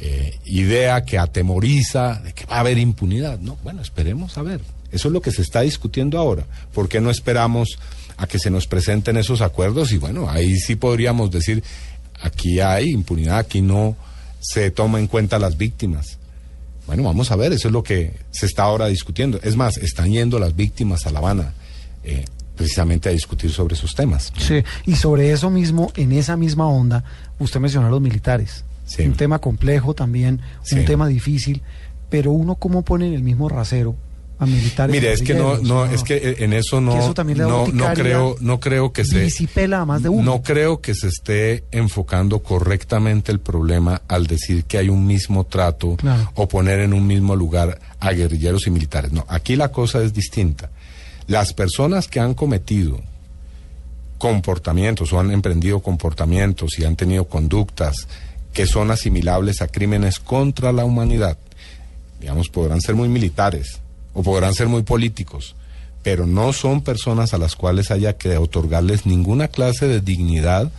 eh, 0.03 0.39
idea 0.47 1.05
que 1.05 1.19
atemoriza 1.19 2.21
de 2.25 2.33
que 2.33 2.47
va 2.47 2.57
a 2.57 2.61
haber 2.61 2.79
impunidad. 2.79 3.39
No, 3.39 3.59
bueno, 3.63 3.83
esperemos 3.83 4.39
a 4.39 4.43
ver. 4.43 4.63
Eso 4.91 5.09
es 5.09 5.13
lo 5.13 5.21
que 5.21 5.31
se 5.31 5.43
está 5.43 5.61
discutiendo 5.61 6.19
ahora. 6.19 6.47
¿Por 6.73 6.89
qué 6.89 7.01
no 7.01 7.11
esperamos 7.11 7.79
a 8.17 8.27
que 8.27 8.39
se 8.39 8.51
nos 8.51 8.67
presenten 8.67 9.19
esos 9.19 9.43
acuerdos? 9.43 9.93
Y 9.93 9.99
bueno, 9.99 10.31
ahí 10.31 10.57
sí 10.57 10.75
podríamos 10.75 11.31
decir, 11.31 11.63
aquí 12.23 12.61
hay 12.61 12.87
impunidad, 12.89 13.39
aquí 13.39 13.61
no 13.61 13.95
se 14.41 14.71
toma 14.71 14.99
en 14.99 15.07
cuenta 15.07 15.39
las 15.39 15.59
víctimas. 15.59 16.19
Bueno, 16.87 17.03
vamos 17.03 17.31
a 17.31 17.37
ver, 17.37 17.53
eso 17.53 17.69
es 17.69 17.73
lo 17.73 17.83
que 17.83 18.15
se 18.31 18.47
está 18.47 18.65
ahora 18.65 18.87
discutiendo. 18.87 19.39
Es 19.43 19.55
más, 19.55 19.77
están 19.77 20.11
yendo 20.11 20.39
las 20.39 20.57
víctimas 20.57 21.07
a 21.07 21.11
La 21.11 21.19
Habana 21.19 21.53
eh, 22.05 22.25
precisamente 22.57 23.11
a 23.11 23.13
discutir 23.13 23.53
sobre 23.53 23.75
esos 23.75 23.95
temas. 23.95 24.33
Sí, 24.39 24.65
y 24.87 24.97
sobre 24.97 25.31
eso 25.31 25.51
mismo, 25.51 25.93
en 25.95 26.13
esa 26.13 26.39
misma 26.39 26.67
onda, 26.69 27.05
usted 27.39 27.61
mencionó 27.61 27.89
a 27.89 27.91
los 27.91 28.01
militares. 28.01 28.65
Sí. 28.91 29.03
Un 29.05 29.15
tema 29.15 29.39
complejo 29.39 29.95
también, 29.95 30.41
un 30.59 30.65
Sí. 30.81 30.85
tema 30.85 31.07
difícil, 31.07 31.63
pero 32.09 32.33
uno 32.33 32.57
cómo 32.57 32.83
pone 32.83 33.07
en 33.07 33.15
el 33.15 33.23
mismo 33.23 33.49
rasero 33.49 33.95
a 34.41 34.47
militares. 34.47 34.93
Mire, 34.93 35.13
es 35.13 35.23
que 35.23 35.35
no, 35.35 35.59
no, 35.59 35.85
es 35.85 36.03
que 36.03 36.17
eh, 36.17 36.37
en 36.41 36.53
eso 36.55 36.81
no, 36.81 36.99
eso 36.99 37.15
también 37.15 37.39
le 37.39 37.45
da 37.45 37.51
no, 37.51 37.67
no 37.69 37.93
creo, 37.95 38.37
no 38.41 38.59
creo 38.59 38.93
que 38.93 39.05
se, 39.05 39.21
disipela 39.21 39.83
a 39.83 39.85
más 39.85 40.03
de 40.03 40.09
uno. 40.09 40.23
no 40.25 40.43
creo 40.43 40.81
que 40.81 40.95
se 40.95 41.07
esté 41.09 41.63
enfocando 41.71 42.41
correctamente 42.43 43.31
el 43.31 43.39
problema 43.39 44.03
al 44.09 44.27
decir 44.27 44.65
que 44.65 44.79
hay 44.79 44.89
un 44.89 45.07
mismo 45.07 45.45
trato 45.45 45.95
Claro. 45.97 46.33
o 46.35 46.49
poner 46.49 46.81
en 46.81 46.95
un 46.95 47.07
mismo 47.07 47.37
lugar 47.37 47.79
a 48.01 48.11
guerrilleros 48.13 48.67
y 48.67 48.71
militares. 48.71 49.13
No, 49.13 49.25
aquí 49.29 49.55
la 49.57 49.71
cosa 49.71 50.03
es 50.03 50.13
distinta. 50.15 50.71
Las 51.29 51.53
personas 51.53 52.09
que 52.09 52.19
han 52.19 52.35
cometido 52.35 52.99
comportamientos 54.19 55.13
o 55.13 55.21
han 55.21 55.31
emprendido 55.31 55.81
comportamientos 55.81 56.79
y 56.79 56.85
han 56.85 56.97
tenido 56.97 57.25
conductas 57.25 58.09
que 58.53 58.67
son 58.67 58.91
asimilables 58.91 59.63
a 59.63 59.69
crímenes 59.69 60.19
contra 60.19 60.73
la 60.73 60.85
humanidad, 60.85 61.39
digamos, 62.21 62.49
podrán 62.49 62.81
ser 62.81 62.95
muy 62.95 63.09
militares 63.09 63.81
o 64.13 64.23
podrán 64.23 64.55
ser 64.55 64.69
muy 64.69 64.83
políticos, 64.83 65.55
pero 66.03 66.27
no 66.27 66.53
son 66.53 66.83
personas 66.83 67.35
a 67.35 67.39
las 67.39 67.57
cuales 67.57 67.91
haya 67.91 68.17
que 68.17 68.37
otorgarles 68.37 69.07
ninguna 69.07 69.49
clase 69.49 69.87
de 69.87 70.01
dignidad 70.01 70.71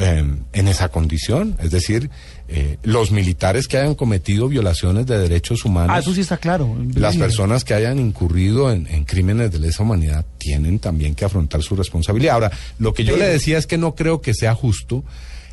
eh, 0.00 0.24
en 0.52 0.68
esa 0.68 0.90
condición. 0.90 1.56
Es 1.60 1.70
decir, 1.70 2.10
eh, 2.48 2.76
los 2.82 3.10
militares 3.10 3.66
que 3.66 3.78
hayan 3.78 3.94
cometido 3.94 4.48
violaciones 4.48 5.06
de 5.06 5.18
derechos 5.18 5.64
humanos. 5.64 5.90
Ah, 5.94 5.98
eso 5.98 6.14
sí 6.14 6.20
está 6.20 6.36
claro. 6.36 6.76
Las 6.94 7.16
personas 7.16 7.64
que 7.64 7.74
hayan 7.74 7.98
incurrido 7.98 8.70
en, 8.70 8.86
en 8.88 9.04
crímenes 9.04 9.50
de 9.50 9.58
lesa 9.58 9.82
humanidad 9.82 10.24
tienen 10.38 10.78
también 10.78 11.14
que 11.14 11.24
afrontar 11.24 11.62
su 11.62 11.74
responsabilidad. 11.74 12.34
Ahora, 12.34 12.52
lo 12.78 12.94
que 12.94 13.04
yo 13.04 13.16
le 13.16 13.26
decía 13.26 13.58
es 13.58 13.66
que 13.66 13.78
no 13.78 13.94
creo 13.94 14.20
que 14.20 14.34
sea 14.34 14.54
justo 14.54 15.04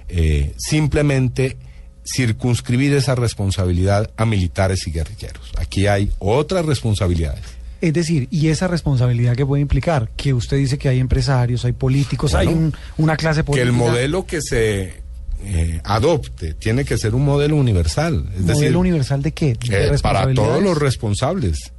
eh, 0.10 0.54
simplemente 0.58 1.58
circunscribir 2.06 2.94
esa 2.94 3.16
responsabilidad 3.16 4.12
a 4.18 4.26
militares 4.26 4.86
y 4.88 4.92
guerrilleros. 4.92 5.52
Aquí 5.58 5.88
hay 5.88 6.12
otras 6.20 6.66
responsabilidades. 6.66 7.42
Es 7.82 7.94
decir, 7.94 8.28
y 8.32 8.48
esa 8.50 8.68
responsabilidad 8.68 9.36
que 9.36 9.46
puede 9.46 9.62
implicar, 9.62 10.10
que 10.16 10.34
usted 10.34 10.58
dice 10.58 10.78
que 10.78 10.88
hay 10.90 11.00
empresarios, 11.00 11.66
hay 11.66 11.74
políticos, 11.74 12.34
hay 12.34 12.48
un- 12.48 12.74
una 12.98 13.18
clase 13.18 13.42
Que 13.42 13.46
política. 13.46 13.68
el 13.68 13.74
modelo 13.74 14.26
que 14.26 14.42
se 14.42 15.04
eh, 15.44 15.82
adopte 15.84 16.54
tiene 16.54 16.86
que 16.86 16.98
ser 16.98 17.14
un 17.14 17.26
modelo 17.26 17.56
universal. 17.58 18.26
Es 18.36 18.42
¿Modelo 18.42 18.60
decir, 18.60 18.78
universal 18.78 19.22
de 19.22 19.32
qué? 19.34 19.54
¿De 19.56 19.88
Eh, 19.96 19.98
para 20.02 20.34
todos 20.34 20.64
los 20.64 20.78
responsables. 20.78 21.72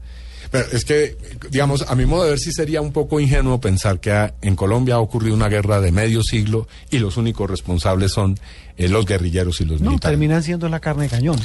Pero 0.51 0.67
es 0.73 0.85
que, 0.85 1.17
digamos, 1.51 1.83
a 1.89 1.95
mi 1.95 2.07
modo 2.07 2.25
de 2.25 2.31
ver 2.31 2.39
sí 2.39 2.53
sería 2.53 2.81
un 2.81 2.93
poco 2.93 3.19
ingenuo 3.21 3.61
pensar 3.61 4.01
que 4.01 4.11
ha- 4.13 4.35
en 4.43 4.57
Colombia 4.57 4.95
ha 4.97 5.01
ocurrido 5.01 5.35
una 5.35 5.49
guerra 5.49 5.81
de 5.81 5.93
medio 5.93 6.23
siglo 6.23 6.67
y 6.91 6.99
los 6.99 7.17
únicos 7.17 7.51
responsables 7.51 8.13
son 8.13 8.39
eh, 8.79 8.89
los 8.89 9.07
guerrilleros 9.07 9.61
y 9.61 9.65
los 9.65 9.81
No, 9.81 9.91
militares. 9.91 10.13
terminan 10.13 10.43
siendo 10.43 10.69
la 10.69 10.81
carne 10.81 11.05
de 11.05 11.09
cañón. 11.09 11.39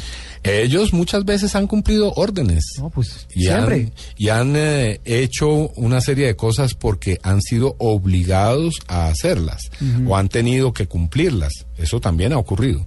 Ellos 0.44 0.92
muchas 0.94 1.24
veces 1.24 1.56
han 1.56 1.66
cumplido 1.68 2.12
órdenes. 2.16 2.64
No, 2.78 2.90
pues 2.90 3.28
y 3.34 3.44
siempre. 3.44 3.76
han, 3.76 3.94
y 4.18 4.30
han 4.30 4.54
eh, 4.58 5.00
hecho 5.06 5.48
una 5.76 6.02
serie 6.02 6.28
de 6.28 6.36
cosas 6.36 6.74
porque 6.74 7.20
han 7.24 7.42
sido 7.42 7.76
obligados 7.80 8.76
a 8.88 9.08
hacerlas 9.08 9.72
o 10.08 10.18
han 10.18 10.28
tenido 10.30 10.74
que 10.74 10.88
cumplirlas. 10.88 11.54
Eso 11.78 12.00
también 12.02 12.34
ha 12.34 12.38
ocurrido. 12.38 12.86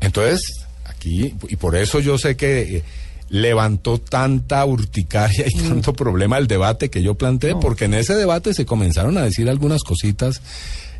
Entonces, 0.00 0.40
aquí, 0.86 1.34
y 1.48 1.56
por 1.56 1.76
eso 1.76 2.00
yo 2.00 2.16
sé 2.18 2.36
que 2.36 2.76
eh, 2.78 2.82
levantó 3.32 3.98
tanta 3.98 4.64
urticaria 4.64 5.46
y 5.48 5.58
tanto 5.68 5.94
problema 5.94 6.38
el 6.38 6.46
debate 6.46 6.90
que 6.90 7.02
yo 7.02 7.14
planteé, 7.14 7.56
porque 7.56 7.86
en 7.86 7.94
ese 7.94 8.14
debate 8.14 8.54
se 8.54 8.66
comenzaron 8.66 9.16
a 9.16 9.22
decir 9.22 9.48
algunas 9.48 9.82
cositas 9.82 10.42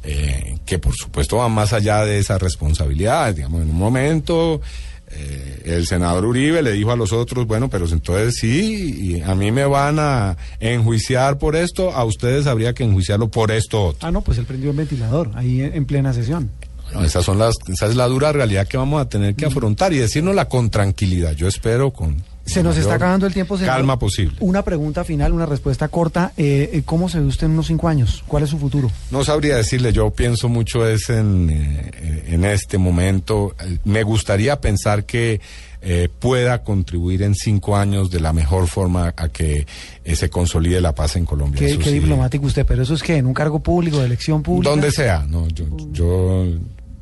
eh, 0.02 0.56
que 0.64 0.78
por 0.78 0.94
supuesto 0.94 1.36
van 1.36 1.52
más 1.52 1.74
allá 1.74 2.04
de 2.04 2.18
esa 2.18 2.38
responsabilidad. 2.38 3.34
Digamos, 3.34 3.62
en 3.62 3.70
un 3.70 3.76
momento 3.76 4.62
eh, 5.10 5.62
el 5.66 5.86
senador 5.86 6.24
Uribe 6.24 6.62
le 6.62 6.72
dijo 6.72 6.90
a 6.90 6.96
los 6.96 7.12
otros, 7.12 7.46
bueno, 7.46 7.68
pero 7.68 7.86
entonces 7.86 8.34
sí, 8.40 8.96
y 8.98 9.20
a 9.20 9.34
mí 9.34 9.52
me 9.52 9.66
van 9.66 9.98
a 9.98 10.38
enjuiciar 10.58 11.36
por 11.36 11.54
esto, 11.54 11.92
a 11.92 12.02
ustedes 12.04 12.46
habría 12.46 12.72
que 12.72 12.82
enjuiciarlo 12.82 13.28
por 13.28 13.50
esto 13.50 13.88
otro. 13.88 14.08
Ah, 14.08 14.10
no, 14.10 14.22
pues 14.22 14.38
él 14.38 14.46
prendió 14.46 14.70
el 14.70 14.76
ventilador 14.78 15.30
ahí 15.34 15.60
en 15.60 15.84
plena 15.84 16.14
sesión. 16.14 16.50
Bueno, 16.92 17.06
esas 17.06 17.24
son 17.24 17.38
las, 17.38 17.56
esa 17.68 17.86
es 17.86 17.96
la 17.96 18.06
dura 18.06 18.32
realidad 18.32 18.66
que 18.66 18.76
vamos 18.76 19.00
a 19.00 19.08
tener 19.08 19.32
Mm. 19.32 19.36
que 19.36 19.46
afrontar 19.46 19.92
y 19.92 19.98
decirnosla 19.98 20.48
con 20.48 20.70
tranquilidad. 20.70 21.32
Yo 21.32 21.48
espero 21.48 21.90
con 21.92 22.22
Se 22.44 22.62
nos 22.62 22.76
está 22.76 22.94
acabando 22.94 23.26
el 23.26 23.32
tiempo, 23.32 23.56
calma 23.56 23.98
posible. 23.98 24.36
Una 24.40 24.62
pregunta 24.62 25.04
final, 25.04 25.32
una 25.32 25.46
respuesta 25.46 25.86
corta. 25.88 26.32
Eh, 26.36 26.70
eh, 26.72 26.82
¿Cómo 26.84 27.08
se 27.08 27.20
ve 27.20 27.26
usted 27.26 27.46
en 27.46 27.52
unos 27.52 27.68
cinco 27.68 27.88
años? 27.88 28.24
¿Cuál 28.26 28.42
es 28.42 28.50
su 28.50 28.58
futuro? 28.58 28.90
No 29.12 29.22
sabría 29.24 29.56
decirle, 29.56 29.92
yo 29.92 30.10
pienso 30.10 30.48
mucho 30.48 30.84
es 30.86 31.08
en, 31.08 31.48
eh, 31.50 32.24
en 32.26 32.44
este 32.44 32.78
momento. 32.78 33.54
Me 33.84 34.02
gustaría 34.02 34.60
pensar 34.60 35.04
que 35.04 35.40
eh, 35.82 36.08
pueda 36.18 36.62
contribuir 36.64 37.22
en 37.22 37.34
cinco 37.36 37.76
años 37.76 38.10
de 38.10 38.18
la 38.20 38.32
mejor 38.32 38.66
forma 38.68 39.14
a 39.16 39.28
que 39.28 39.66
eh, 40.04 40.16
se 40.16 40.28
consolide 40.30 40.80
la 40.80 40.94
paz 40.94 41.14
en 41.16 41.24
Colombia. 41.24 41.58
Qué, 41.60 41.66
Eso 41.66 41.78
qué 41.78 41.86
sí. 41.86 41.94
diplomático 41.94 42.46
usted, 42.46 42.66
pero 42.66 42.82
eso 42.82 42.94
es 42.94 43.02
que 43.04 43.16
en 43.16 43.26
un 43.26 43.34
cargo 43.34 43.60
público, 43.60 43.98
de 43.98 44.06
elección 44.06 44.42
pública. 44.42 44.70
Donde 44.70 44.90
sea, 44.92 45.24
no, 45.28 45.46
yo, 45.48 45.64
yo 45.92 46.46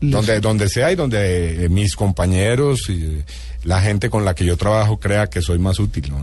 donde, 0.00 0.40
donde 0.40 0.68
sea 0.68 0.90
y 0.92 0.96
donde 0.96 1.64
eh, 1.64 1.68
mis 1.68 1.94
compañeros 1.96 2.88
y 2.88 3.04
eh, 3.04 3.24
la 3.64 3.80
gente 3.82 4.08
con 4.10 4.24
la 4.24 4.34
que 4.34 4.44
yo 4.44 4.56
trabajo 4.56 4.98
crea 4.98 5.28
que 5.28 5.42
soy 5.42 5.58
más 5.58 5.78
útil. 5.78 6.10
¿no? 6.10 6.18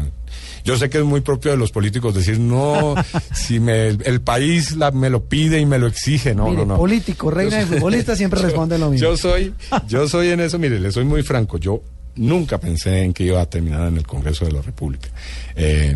Yo 0.64 0.78
sé 0.78 0.90
que 0.90 0.98
es 0.98 1.04
muy 1.06 1.22
propio 1.22 1.52
de 1.52 1.58
los 1.58 1.72
políticos 1.72 2.14
decir, 2.16 2.40
no, 2.40 2.96
si 3.34 3.60
me, 3.60 3.88
el 3.88 4.22
país 4.22 4.76
la- 4.76 4.92
me 4.92 5.10
lo 5.10 5.24
pide 5.26 5.60
y 5.60 5.66
me 5.66 5.78
lo 5.80 5.88
exige, 5.88 6.34
no, 6.36 6.46
Mire, 6.50 6.66
no, 6.66 6.74
no. 6.74 6.78
político, 6.78 7.30
reina 7.32 7.62
Yo 7.62 7.68
de 7.68 7.76
futbolista 7.78 8.16
siempre 8.16 8.42
responde 8.44 8.78
lo 8.78 8.90
mismo. 8.90 9.08
Yo 9.08 9.16
soy, 9.18 9.54
yo 9.88 10.08
soy 10.10 10.30
en 10.30 10.40
eso, 10.42 10.58
mire, 10.60 10.80
le 10.80 10.92
soy 10.92 11.06
muy 11.06 11.24
franco, 11.24 11.58
yo 11.58 11.82
nunca 12.18 12.58
pensé 12.60 13.04
en 13.04 13.14
que 13.14 13.24
iba 13.24 13.42
a 13.42 13.46
terminar 13.46 13.88
en 13.88 13.98
el 13.98 14.06
Congreso 14.06 14.46
de 14.46 14.52
la 14.52 14.62
República. 14.62 15.10
Eh, 15.56 15.96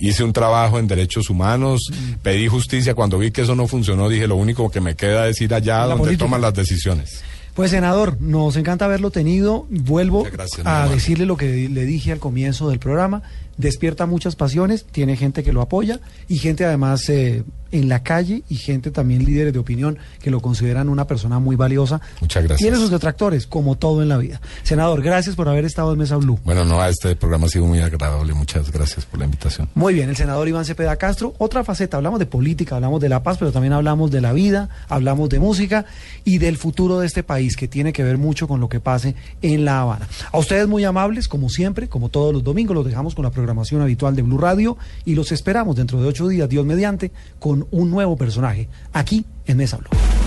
hice 0.00 0.24
un 0.24 0.32
trabajo 0.32 0.78
en 0.78 0.86
derechos 0.88 1.30
humanos, 1.30 1.80
Mm. 1.90 2.14
pedí 2.22 2.48
justicia, 2.48 2.94
cuando 2.94 3.18
vi 3.18 3.30
que 3.30 3.42
eso 3.42 3.54
no 3.54 3.66
funcionó, 3.68 4.08
dije, 4.08 4.26
lo 4.26 4.36
único 4.36 4.70
que 4.70 4.80
me 4.80 4.94
queda 4.96 5.28
es 5.28 5.40
ir 5.40 5.52
allá 5.54 5.78
La 5.80 5.86
donde 5.88 5.98
política. 6.04 6.24
toman 6.24 6.40
las 6.40 6.54
decisiones. 6.54 7.22
Pues 7.54 7.72
senador, 7.72 8.20
nos 8.20 8.56
encanta 8.56 8.84
haberlo 8.84 9.10
tenido. 9.10 9.66
Vuelvo 9.68 10.22
gracias, 10.30 10.64
a 10.64 10.88
decirle 10.88 11.26
lo 11.26 11.36
que 11.36 11.68
le 11.68 11.84
dije 11.86 12.12
al 12.12 12.20
comienzo 12.20 12.68
del 12.70 12.78
programa. 12.78 13.22
Despierta 13.58 14.06
muchas 14.06 14.36
pasiones, 14.36 14.86
tiene 14.86 15.16
gente 15.16 15.42
que 15.42 15.52
lo 15.52 15.60
apoya 15.60 16.00
y 16.28 16.38
gente 16.38 16.64
además 16.64 17.08
eh, 17.08 17.42
en 17.72 17.88
la 17.88 18.02
calle 18.02 18.42
y 18.48 18.56
gente 18.56 18.90
también 18.90 19.24
líderes 19.24 19.52
de 19.52 19.58
opinión 19.58 19.98
que 20.20 20.30
lo 20.30 20.40
consideran 20.40 20.88
una 20.88 21.06
persona 21.06 21.38
muy 21.38 21.56
valiosa. 21.56 22.00
Muchas 22.20 22.44
gracias. 22.44 22.60
Tiene 22.60 22.76
sus 22.78 22.90
detractores, 22.90 23.46
como 23.46 23.76
todo 23.76 24.02
en 24.02 24.08
la 24.08 24.16
vida. 24.16 24.40
Senador, 24.62 25.02
gracias 25.02 25.36
por 25.36 25.48
haber 25.48 25.64
estado 25.64 25.92
en 25.92 25.98
Mesa 25.98 26.16
Blue. 26.16 26.38
Bueno, 26.44 26.64
no, 26.64 26.84
este 26.84 27.16
programa 27.16 27.46
ha 27.46 27.50
sido 27.50 27.66
muy 27.66 27.80
agradable, 27.80 28.32
muchas 28.32 28.70
gracias 28.70 29.04
por 29.04 29.18
la 29.18 29.26
invitación. 29.26 29.68
Muy 29.74 29.94
bien, 29.94 30.08
el 30.08 30.16
senador 30.16 30.48
Iván 30.48 30.64
Cepeda 30.64 30.96
Castro, 30.96 31.34
otra 31.38 31.64
faceta, 31.64 31.96
hablamos 31.96 32.18
de 32.18 32.26
política, 32.26 32.76
hablamos 32.76 33.00
de 33.00 33.08
la 33.08 33.22
paz, 33.22 33.36
pero 33.38 33.52
también 33.52 33.72
hablamos 33.72 34.10
de 34.10 34.20
la 34.20 34.32
vida, 34.32 34.68
hablamos 34.88 35.28
de 35.28 35.38
música 35.38 35.84
y 36.24 36.38
del 36.38 36.56
futuro 36.56 37.00
de 37.00 37.06
este 37.06 37.22
país, 37.22 37.56
que 37.56 37.68
tiene 37.68 37.92
que 37.92 38.02
ver 38.02 38.18
mucho 38.18 38.48
con 38.48 38.60
lo 38.60 38.68
que 38.68 38.80
pase 38.80 39.14
en 39.42 39.64
La 39.64 39.80
Habana. 39.80 40.08
A 40.32 40.38
ustedes 40.38 40.66
muy 40.68 40.84
amables, 40.84 41.28
como 41.28 41.48
siempre, 41.48 41.88
como 41.88 42.08
todos 42.08 42.32
los 42.32 42.42
domingos, 42.42 42.74
los 42.74 42.86
dejamos 42.86 43.14
con 43.14 43.24
la 43.24 43.30
programación 43.48 43.80
habitual 43.80 44.14
de 44.14 44.20
Blue 44.20 44.36
Radio 44.36 44.76
y 45.06 45.14
los 45.14 45.32
esperamos 45.32 45.74
dentro 45.74 45.98
de 46.02 46.06
ocho 46.06 46.28
días, 46.28 46.50
Dios 46.50 46.66
mediante, 46.66 47.12
con 47.38 47.66
un 47.70 47.90
nuevo 47.90 48.14
personaje, 48.14 48.68
aquí 48.92 49.24
en 49.46 49.56
Mesa 49.56 49.78
Blue. 49.78 50.17